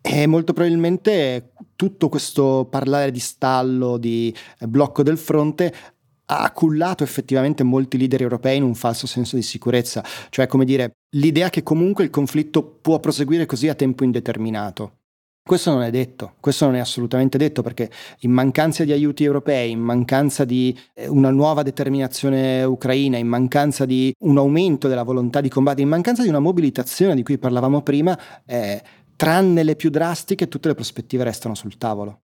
[0.00, 5.72] e molto probabilmente tutto questo parlare di stallo, di eh, blocco del fronte
[6.24, 10.90] ha cullato effettivamente molti leader europei in un falso senso di sicurezza, cioè come dire
[11.10, 15.02] l'idea che comunque il conflitto può proseguire così a tempo indeterminato.
[15.46, 17.88] Questo non è detto, questo non è assolutamente detto perché
[18.22, 23.84] in mancanza di aiuti europei, in mancanza di eh, una nuova determinazione ucraina, in mancanza
[23.84, 27.80] di un aumento della volontà di combattere, in mancanza di una mobilitazione di cui parlavamo
[27.82, 28.82] prima, eh,
[29.14, 32.22] tranne le più drastiche, tutte le prospettive restano sul tavolo.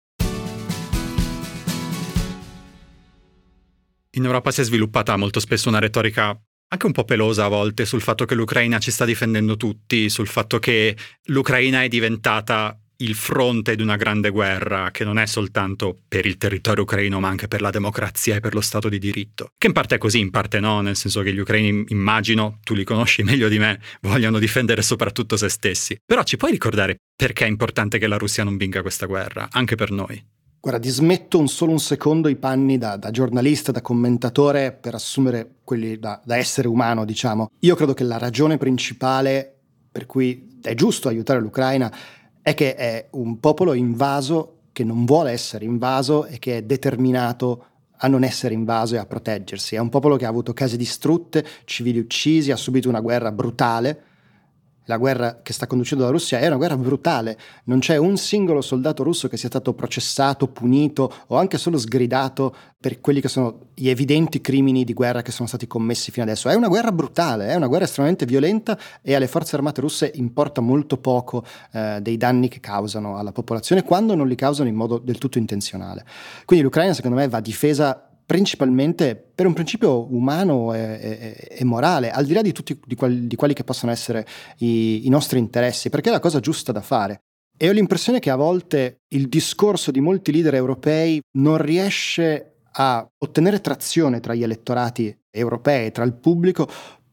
[4.12, 6.42] In Europa si è sviluppata molto spesso una retorica
[6.72, 10.28] anche un po' pelosa a volte sul fatto che l'Ucraina ci sta difendendo tutti, sul
[10.28, 15.98] fatto che l'Ucraina è diventata il fronte di una grande guerra che non è soltanto
[16.08, 19.52] per il territorio ucraino ma anche per la democrazia e per lo Stato di diritto.
[19.58, 22.74] Che in parte è così, in parte no, nel senso che gli ucraini, immagino, tu
[22.74, 25.98] li conosci meglio di me, vogliono difendere soprattutto se stessi.
[26.06, 29.76] Però ci puoi ricordare perché è importante che la Russia non vinca questa guerra, anche
[29.76, 30.22] per noi?
[30.62, 35.60] Guarda, dismetto un solo un secondo i panni da, da giornalista, da commentatore, per assumere
[35.64, 37.50] quelli da, da essere umano, diciamo.
[37.60, 39.54] Io credo che la ragione principale
[39.92, 41.92] per cui è giusto aiutare l'Ucraina
[42.50, 47.66] è che è un popolo invaso che non vuole essere invaso e che è determinato
[47.98, 49.76] a non essere invaso e a proteggersi.
[49.76, 54.04] È un popolo che ha avuto case distrutte, civili uccisi, ha subito una guerra brutale
[54.90, 58.60] la guerra che sta conducendo la Russia è una guerra brutale, non c'è un singolo
[58.60, 63.68] soldato russo che sia stato processato, punito o anche solo sgridato per quelli che sono
[63.76, 66.50] gli evidenti crimini di guerra che sono stati commessi fino adesso.
[66.50, 70.60] È una guerra brutale, è una guerra estremamente violenta e alle forze armate russe importa
[70.60, 74.98] molto poco eh, dei danni che causano alla popolazione quando non li causano in modo
[74.98, 76.04] del tutto intenzionale.
[76.46, 82.12] Quindi l'Ucraina secondo me va difesa principalmente per un principio umano e, e, e morale,
[82.12, 84.24] al di là di tutti di, quali, di quelli che possono essere
[84.60, 87.24] i, i nostri interessi, perché è la cosa giusta da fare.
[87.58, 93.04] E ho l'impressione che a volte il discorso di molti leader europei non riesce a
[93.18, 96.70] ottenere trazione tra gli elettorati europei, tra il pubblico,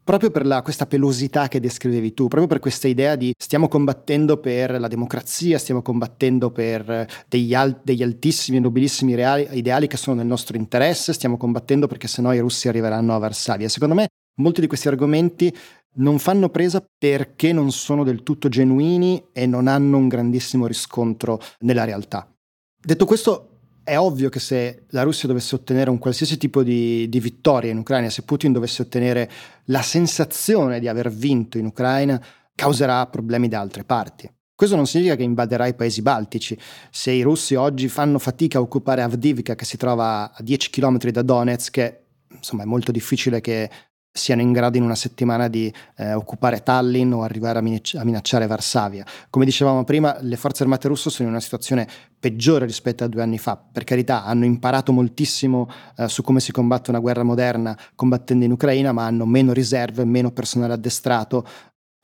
[0.07, 4.37] proprio per la, questa pelosità che descrivevi tu, proprio per questa idea di stiamo combattendo
[4.37, 9.97] per la democrazia, stiamo combattendo per degli, al, degli altissimi e nobilissimi reali, ideali che
[9.97, 13.67] sono nel nostro interesse, stiamo combattendo perché sennò i russi arriveranno a Varsavia.
[13.67, 14.07] Secondo me
[14.39, 15.53] molti di questi argomenti
[15.95, 21.41] non fanno presa perché non sono del tutto genuini e non hanno un grandissimo riscontro
[21.59, 22.33] nella realtà.
[22.79, 23.56] Detto questo,
[23.87, 27.77] è ovvio che se la Russia dovesse ottenere un qualsiasi tipo di, di, vittoria in
[27.77, 29.31] Ucraina, se Putin dovesse ottenere
[29.67, 32.21] la sensazione di aver vinto in Ucraina,
[32.53, 34.29] causerà problemi da altre parti.
[34.53, 36.59] Questo non significa che invaderà i paesi baltici.
[36.91, 40.97] Se i russi oggi fanno fatica a occupare Avdivka, che si trova a 10 km
[41.09, 41.99] da Donetsk,
[42.35, 43.69] insomma è molto difficile che
[44.17, 48.03] siano in grado in una settimana di eh, occupare Tallinn o arrivare a, minacci- a,
[48.03, 49.05] minacciare Varsavia.
[49.29, 51.87] Come dicevamo prima, le forze armate russe sono in una situazione
[52.19, 53.55] peggiore rispetto a due anni fa.
[53.57, 58.51] Per carità, hanno imparato moltissimo eh, su come si combatte una guerra moderna combattendo in
[58.51, 61.45] Ucraina, ma hanno meno riserve, meno personale addestrato,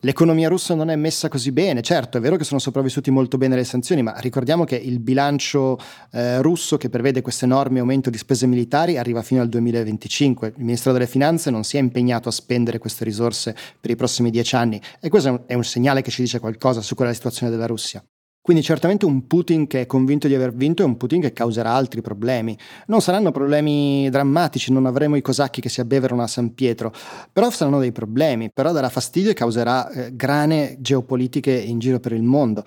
[0.06, 3.56] L'economia russa non è messa così bene, certo è vero che sono sopravvissuti molto bene
[3.56, 5.80] le sanzioni, ma ricordiamo che il bilancio
[6.12, 10.56] eh, russo che prevede questo enorme aumento di spese militari arriva fino al 2025.
[10.58, 14.30] Il Ministero delle Finanze non si è impegnato a spendere queste risorse per i prossimi
[14.30, 17.14] dieci anni e questo è un, è un segnale che ci dice qualcosa su quella
[17.14, 18.04] situazione della Russia.
[18.44, 21.72] Quindi certamente un Putin che è convinto di aver vinto è un Putin che causerà
[21.72, 22.58] altri problemi.
[22.88, 26.92] Non saranno problemi drammatici, non avremo i cosacchi che si abbeverano a San Pietro,
[27.32, 32.12] però saranno dei problemi, però darà fastidio e causerà eh, grane geopolitiche in giro per
[32.12, 32.66] il mondo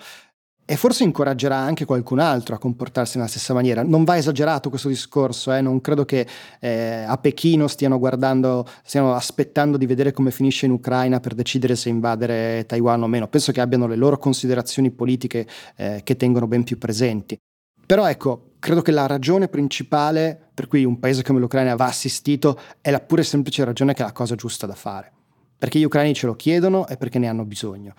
[0.69, 3.83] e forse incoraggerà anche qualcun altro a comportarsi nella stessa maniera.
[3.83, 5.61] Non va esagerato questo discorso, eh?
[5.61, 6.27] non credo che
[6.59, 11.77] eh, a Pechino stiano guardando, stiano aspettando di vedere come finisce in Ucraina per decidere
[11.77, 13.29] se invadere Taiwan o meno.
[13.29, 15.47] Penso che abbiano le loro considerazioni politiche
[15.77, 17.39] eh, che tengono ben più presenti.
[17.85, 22.59] Però ecco, credo che la ragione principale per cui un paese come l'Ucraina va assistito
[22.81, 25.13] è la pura e semplice ragione che è la cosa giusta da fare.
[25.57, 27.93] Perché gli ucraini ce lo chiedono e perché ne hanno bisogno.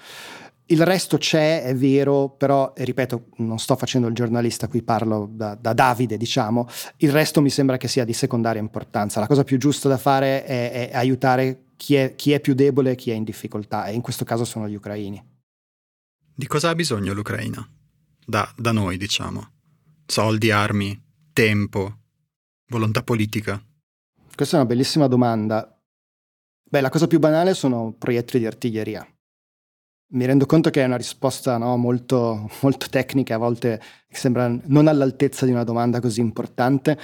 [0.70, 5.54] Il resto c'è, è vero, però, ripeto, non sto facendo il giornalista, qui parlo da,
[5.54, 9.18] da, Davide, diciamo, il resto mi sembra che sia di secondaria importanza.
[9.18, 12.90] La cosa più giusta da fare è, è aiutare chi è, chi è più debole
[12.90, 15.24] e chi è in difficoltà, e in questo caso sono gli ucraini.
[16.34, 17.66] Di cosa ha bisogno l'Ucraina?
[18.26, 19.52] Da, da noi, diciamo.
[20.04, 21.02] Soldi, armi,
[21.32, 22.00] tempo,
[22.68, 23.58] volontà politica?
[24.34, 25.80] Questa è una bellissima domanda.
[26.70, 29.08] Beh, la cosa più banale sono proiettili di artiglieria
[30.11, 33.80] mi rendo conto che è una risposta no, molto, molto tecnica, a volte
[34.11, 36.98] sembra non all'altezza di una domanda così importante,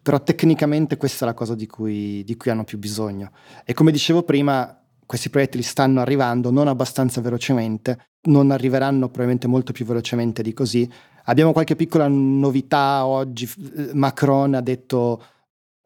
[0.00, 3.32] però tecnicamente questa è la cosa di cui, di cui hanno più bisogno.
[3.64, 9.72] E come dicevo prima, questi proiettili stanno arrivando non abbastanza velocemente, non arriveranno probabilmente molto
[9.72, 10.88] più velocemente di così.
[11.24, 13.50] Abbiamo qualche piccola novità oggi,
[13.94, 15.22] Macron ha detto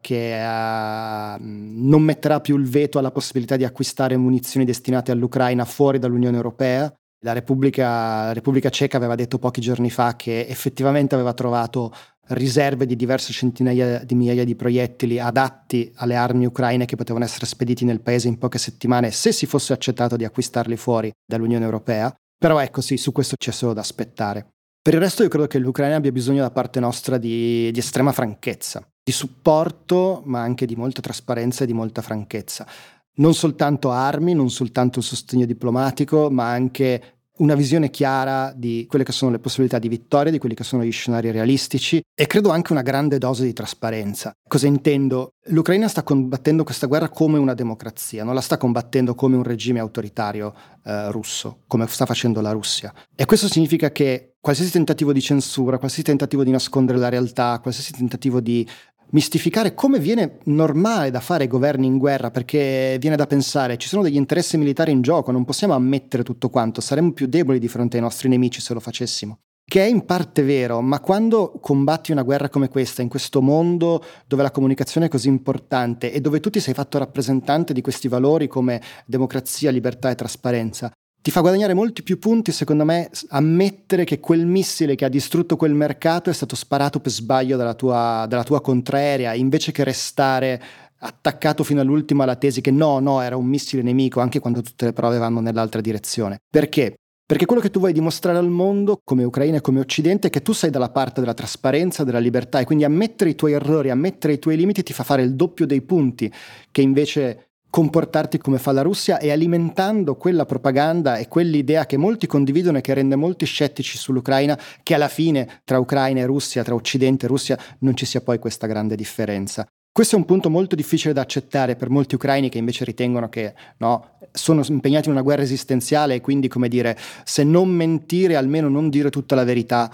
[0.01, 5.99] che uh, non metterà più il veto alla possibilità di acquistare munizioni destinate all'Ucraina fuori
[5.99, 6.93] dall'Unione Europea.
[7.23, 11.93] La Repubblica, la Repubblica Ceca aveva detto pochi giorni fa che effettivamente aveva trovato
[12.29, 17.47] riserve di diverse centinaia di migliaia di proiettili adatti alle armi ucraine che potevano essere
[17.47, 22.15] spediti nel paese in poche settimane se si fosse accettato di acquistarli fuori dall'Unione Europea.
[22.39, 24.47] Però ecco sì, su questo c'è solo da aspettare.
[24.81, 28.13] Per il resto io credo che l'Ucraina abbia bisogno da parte nostra di, di estrema
[28.13, 32.67] franchezza di supporto, ma anche di molta trasparenza e di molta franchezza.
[33.15, 39.05] Non soltanto armi, non soltanto il sostegno diplomatico, ma anche una visione chiara di quelle
[39.05, 42.51] che sono le possibilità di vittoria, di quelli che sono gli scenari realistici e credo
[42.51, 44.31] anche una grande dose di trasparenza.
[44.47, 45.31] Cosa intendo?
[45.47, 49.79] L'Ucraina sta combattendo questa guerra come una democrazia, non la sta combattendo come un regime
[49.79, 50.53] autoritario
[50.85, 52.93] eh, russo, come sta facendo la Russia.
[53.15, 57.93] E questo significa che qualsiasi tentativo di censura, qualsiasi tentativo di nascondere la realtà, qualsiasi
[57.93, 58.67] tentativo di
[59.11, 63.89] mistificare come viene normale da fare i governi in guerra, perché viene da pensare ci
[63.89, 67.69] sono degli interessi militari in gioco, non possiamo ammettere tutto quanto, saremmo più deboli di
[67.69, 69.39] fronte ai nostri nemici se lo facessimo.
[69.69, 74.03] Che è in parte vero, ma quando combatti una guerra come questa, in questo mondo
[74.27, 78.09] dove la comunicazione è così importante e dove tu ti sei fatto rappresentante di questi
[78.09, 80.91] valori come democrazia, libertà e trasparenza,
[81.29, 85.57] ti fa guadagnare molti più punti, secondo me, ammettere che quel missile che ha distrutto
[85.57, 90.59] quel mercato è stato sparato per sbaglio dalla tua, dalla tua contraerea, invece che restare
[90.97, 94.87] attaccato fino all'ultimo alla tesi che no, no, era un missile nemico, anche quando tutte
[94.87, 96.39] le prove vanno nell'altra direzione.
[96.51, 96.95] Perché?
[97.27, 100.41] Perché quello che tu vuoi dimostrare al mondo, come Ucraina e come Occidente, è che
[100.41, 104.33] tu sei dalla parte della trasparenza, della libertà e quindi ammettere i tuoi errori, ammettere
[104.33, 106.33] i tuoi limiti ti fa fare il doppio dei punti
[106.71, 112.27] che invece comportarti come fa la Russia e alimentando quella propaganda e quell'idea che molti
[112.27, 116.75] condividono e che rende molti scettici sull'Ucraina, che alla fine tra Ucraina e Russia, tra
[116.75, 119.67] Occidente e Russia, non ci sia poi questa grande differenza.
[119.99, 123.53] Questo è un punto molto difficile da accettare per molti ucraini che invece ritengono che
[123.79, 128.69] no, sono impegnati in una guerra esistenziale e quindi, come dire, se non mentire, almeno
[128.69, 129.93] non dire tutta la verità,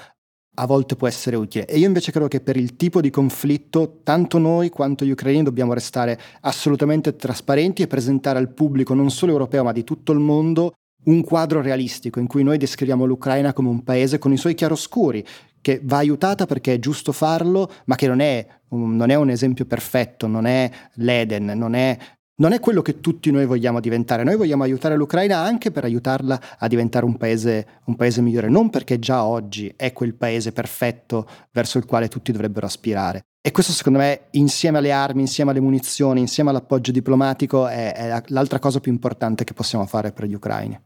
[0.54, 1.66] a volte può essere utile.
[1.66, 5.42] E io invece credo che per il tipo di conflitto, tanto noi quanto gli ucraini
[5.42, 10.20] dobbiamo restare assolutamente trasparenti e presentare al pubblico, non solo europeo, ma di tutto il
[10.20, 10.72] mondo,
[11.04, 15.24] un quadro realistico in cui noi descriviamo l'Ucraina come un paese con i suoi chiaroscuri,
[15.60, 19.64] che va aiutata perché è giusto farlo, ma che non è, non è un esempio
[19.64, 21.96] perfetto, non è l'Eden, non è
[22.36, 24.24] non è quello che tutti noi vogliamo diventare.
[24.24, 28.70] Noi vogliamo aiutare l'Ucraina anche per aiutarla a diventare un paese, un paese, migliore, non
[28.70, 33.26] perché già oggi è quel paese perfetto verso il quale tutti dovrebbero aspirare.
[33.40, 38.22] E questo secondo me, insieme alle armi, insieme alle munizioni, insieme all'appoggio diplomatico, è, è
[38.28, 40.80] l'altra cosa più importante che possiamo fare per gli ucraini.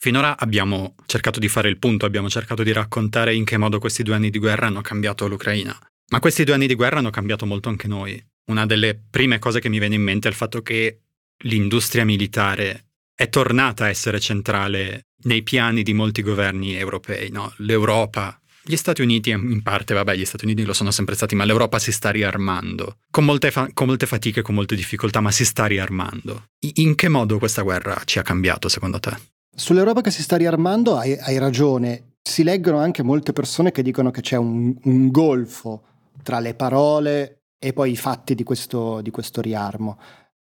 [0.00, 4.04] Finora abbiamo cercato di fare il punto, abbiamo cercato di raccontare in che modo questi
[4.04, 5.76] due anni di guerra hanno cambiato l'Ucraina.
[6.10, 9.60] Ma questi due anni di guerra hanno cambiato molto anche noi una delle prime cose
[9.60, 11.00] che mi viene in mente è il fatto che
[11.44, 17.30] l'industria militare è tornata a essere centrale nei piani di molti governi europei.
[17.30, 17.52] No?
[17.58, 21.44] L'Europa, gli Stati Uniti in parte, vabbè, gli Stati Uniti lo sono sempre stati, ma
[21.44, 25.44] l'Europa si sta riarmando, con molte, fa- con molte fatiche, con molte difficoltà, ma si
[25.44, 26.50] sta riarmando.
[26.74, 29.16] In che modo questa guerra ci ha cambiato, secondo te?
[29.54, 34.10] Sull'Europa che si sta riarmando hai, hai ragione si leggono anche molte persone che dicono
[34.10, 35.82] che c'è un, un golfo
[36.22, 39.98] tra le parole e poi i fatti di questo, di questo riarmo.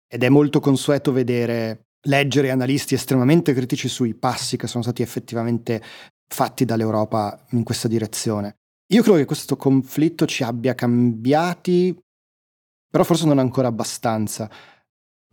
[0.08, 5.82] Ed è molto consueto vedere, leggere analisti estremamente critici sui passi che sono stati effettivamente
[6.28, 8.58] fatti dall'Europa in questa direzione.
[8.90, 11.98] Io credo che questo conflitto ci abbia cambiati,
[12.90, 14.50] però forse non ancora abbastanza.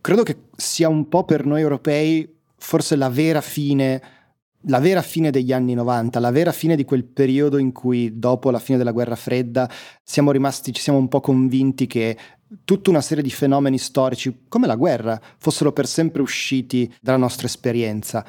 [0.00, 4.21] Credo che sia un po' per noi europei forse la vera fine
[4.66, 8.50] la vera fine degli anni 90, la vera fine di quel periodo in cui dopo
[8.50, 9.68] la fine della guerra fredda
[10.02, 12.16] siamo rimasti, ci siamo un po' convinti che
[12.64, 17.46] tutta una serie di fenomeni storici come la guerra fossero per sempre usciti dalla nostra
[17.46, 18.24] esperienza.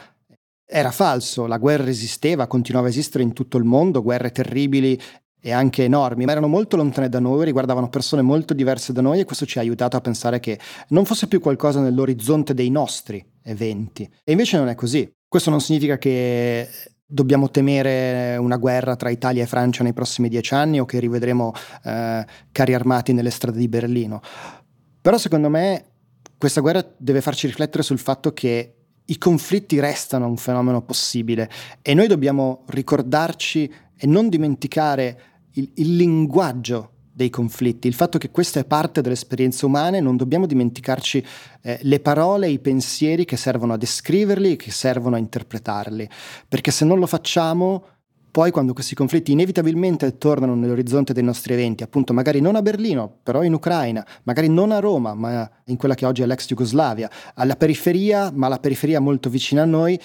[0.66, 5.00] Era falso, la guerra esisteva, continuava a esistere in tutto il mondo, guerre terribili
[5.46, 9.20] e anche enormi, ma erano molto lontane da noi, riguardavano persone molto diverse da noi
[9.20, 10.58] e questo ci ha aiutato a pensare che
[10.90, 14.10] non fosse più qualcosa nell'orizzonte dei nostri eventi.
[14.24, 15.12] E invece non è così.
[15.34, 16.70] Questo non significa che
[17.04, 21.52] dobbiamo temere una guerra tra Italia e Francia nei prossimi dieci anni o che rivedremo
[21.86, 24.22] eh, carri armati nelle strade di Berlino.
[25.02, 25.86] Però secondo me
[26.38, 31.50] questa guerra deve farci riflettere sul fatto che i conflitti restano un fenomeno possibile
[31.82, 35.22] e noi dobbiamo ricordarci e non dimenticare
[35.54, 40.18] il, il linguaggio dei conflitti, il fatto che questa è parte delle esperienze umane, non
[40.18, 41.24] dobbiamo dimenticarci
[41.62, 46.10] eh, le parole e i pensieri che servono a descriverli e che servono a interpretarli,
[46.48, 47.86] perché se non lo facciamo,
[48.32, 53.20] poi quando questi conflitti inevitabilmente tornano nell'orizzonte dei nostri eventi, appunto magari non a Berlino,
[53.22, 57.08] però in Ucraina, magari non a Roma, ma in quella che oggi è l'ex Jugoslavia,
[57.36, 60.00] alla periferia, ma alla periferia molto vicina a noi,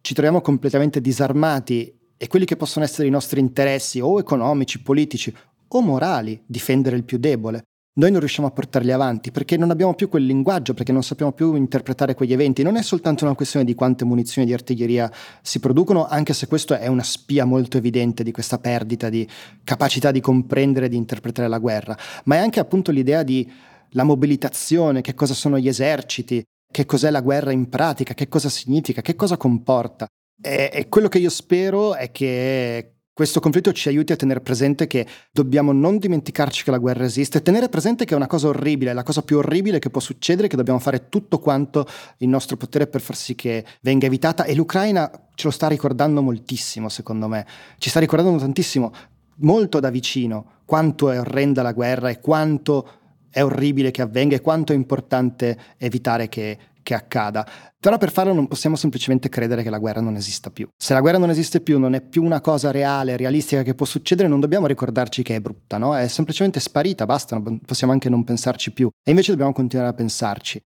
[0.00, 5.34] ci troviamo completamente disarmati e quelli che possono essere i nostri interessi o economici, politici
[5.68, 7.62] o morali difendere il più debole.
[7.98, 11.32] Noi non riusciamo a portarli avanti perché non abbiamo più quel linguaggio, perché non sappiamo
[11.32, 12.62] più interpretare quegli eventi.
[12.62, 15.10] Non è soltanto una questione di quante munizioni di artiglieria
[15.42, 19.26] si producono, anche se questo è una spia molto evidente di questa perdita di
[19.64, 23.50] capacità di comprendere e di interpretare la guerra, ma è anche appunto l'idea di
[23.92, 28.48] la mobilitazione, che cosa sono gli eserciti, che cos'è la guerra in pratica, che cosa
[28.48, 30.06] significa, che cosa comporta.
[30.40, 35.04] E, quello che io spero è che questo conflitto ci aiuti a tenere presente che
[35.32, 39.02] dobbiamo non dimenticarci che la guerra esiste, tenere presente che è una cosa orribile, la
[39.02, 41.84] cosa più orribile che può succedere, che dobbiamo fare tutto quanto
[42.18, 46.22] il nostro potere per far sì che venga evitata e l'Ucraina ce lo sta ricordando
[46.22, 47.44] moltissimo, secondo me,
[47.78, 48.92] ci sta ricordando tantissimo,
[49.38, 52.88] molto da vicino, quanto è orrenda la guerra e quanto
[53.30, 57.46] è orribile che avvenga e quanto è importante evitare che, che accada.
[57.80, 60.68] Però per farlo non possiamo semplicemente credere che la guerra non esista più.
[60.76, 63.86] Se la guerra non esiste più, non è più una cosa reale, realistica che può
[63.86, 65.96] succedere, non dobbiamo ricordarci che è brutta, no?
[65.96, 68.88] È semplicemente sparita, basta, possiamo anche non pensarci più.
[69.02, 70.60] E invece dobbiamo continuare a pensarci.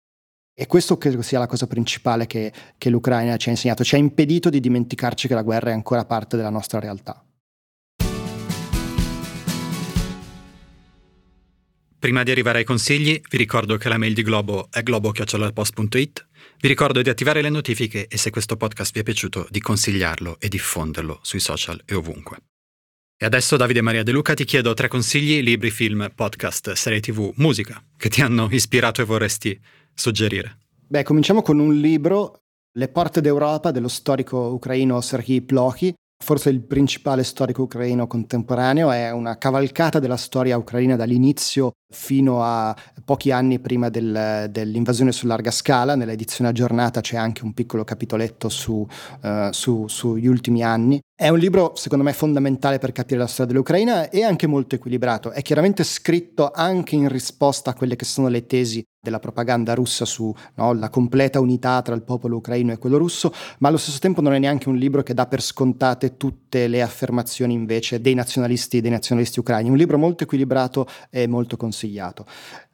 [0.55, 3.99] E questo credo sia la cosa principale che, che l'Ucraina ci ha insegnato, ci ha
[3.99, 7.25] impedito di dimenticarci che la guerra è ancora parte della nostra realtà.
[12.03, 16.27] Prima di arrivare ai consigli, vi ricordo che la mail di Globo è globo.post.it.
[16.59, 20.41] Vi ricordo di attivare le notifiche e se questo podcast vi è piaciuto di consigliarlo
[20.41, 22.39] e diffonderlo sui social e ovunque.
[23.17, 27.35] E adesso Davide Maria De Luca ti chiedo tre consigli, libri, film, podcast, serie tv,
[27.37, 29.61] musica che ti hanno ispirato e vorresti
[29.95, 30.59] suggerire.
[30.89, 32.41] Beh, cominciamo con un libro,
[32.73, 39.11] Le porte d'Europa dello storico ucraino Sergei Plokhy, forse il principale storico ucraino contemporaneo, è
[39.11, 45.51] una cavalcata della storia ucraina dall'inizio fino a pochi anni prima del, dell'invasione su larga
[45.51, 45.97] scala.
[45.97, 48.87] Nell'edizione aggiornata c'è anche un piccolo capitoletto su,
[49.23, 51.01] uh, su, sugli ultimi anni.
[51.15, 55.33] È un libro, secondo me, fondamentale per capire la storia dell'Ucraina e anche molto equilibrato.
[55.33, 60.05] È chiaramente scritto anche in risposta a quelle che sono le tesi della propaganda russa
[60.05, 64.21] sulla no, completa unità tra il popolo ucraino e quello russo, ma allo stesso tempo
[64.21, 68.81] non è neanche un libro che dà per scontate tutte le affermazioni invece dei nazionalisti,
[68.81, 69.71] dei nazionalisti ucraini.
[69.71, 72.25] Un libro molto equilibrato e molto consigliato.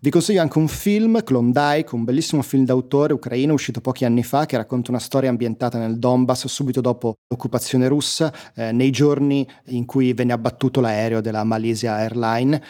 [0.01, 4.45] Vi consiglio anche un film, Klondike, un bellissimo film d'autore ucraino uscito pochi anni fa
[4.45, 9.87] che racconta una storia ambientata nel Donbass subito dopo l'occupazione russa, eh, nei giorni in
[9.87, 12.61] cui venne abbattuto l'aereo della Malaysia Airlines.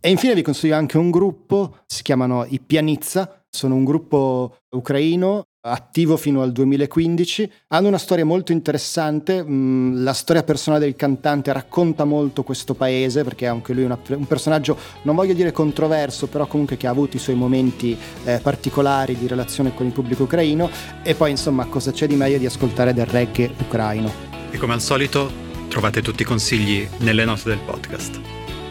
[0.00, 5.44] E infine vi consiglio anche un gruppo, si chiamano i Pianizza, sono un gruppo ucraino
[5.60, 11.52] attivo fino al 2015, hanno una storia molto interessante, mm, la storia personale del cantante
[11.52, 16.46] racconta molto questo paese perché anche lui una, un personaggio, non voglio dire controverso, però
[16.46, 20.70] comunque che ha avuto i suoi momenti eh, particolari di relazione con il pubblico ucraino
[21.02, 24.10] e poi insomma cosa c'è di meglio di ascoltare del reggae ucraino.
[24.50, 25.30] E come al solito
[25.68, 28.20] trovate tutti i consigli nelle note del podcast.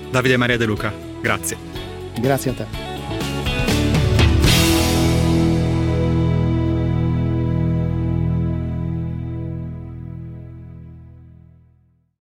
[0.09, 1.57] Davide Maria De Luca, grazie.
[2.21, 2.96] Grazie a te.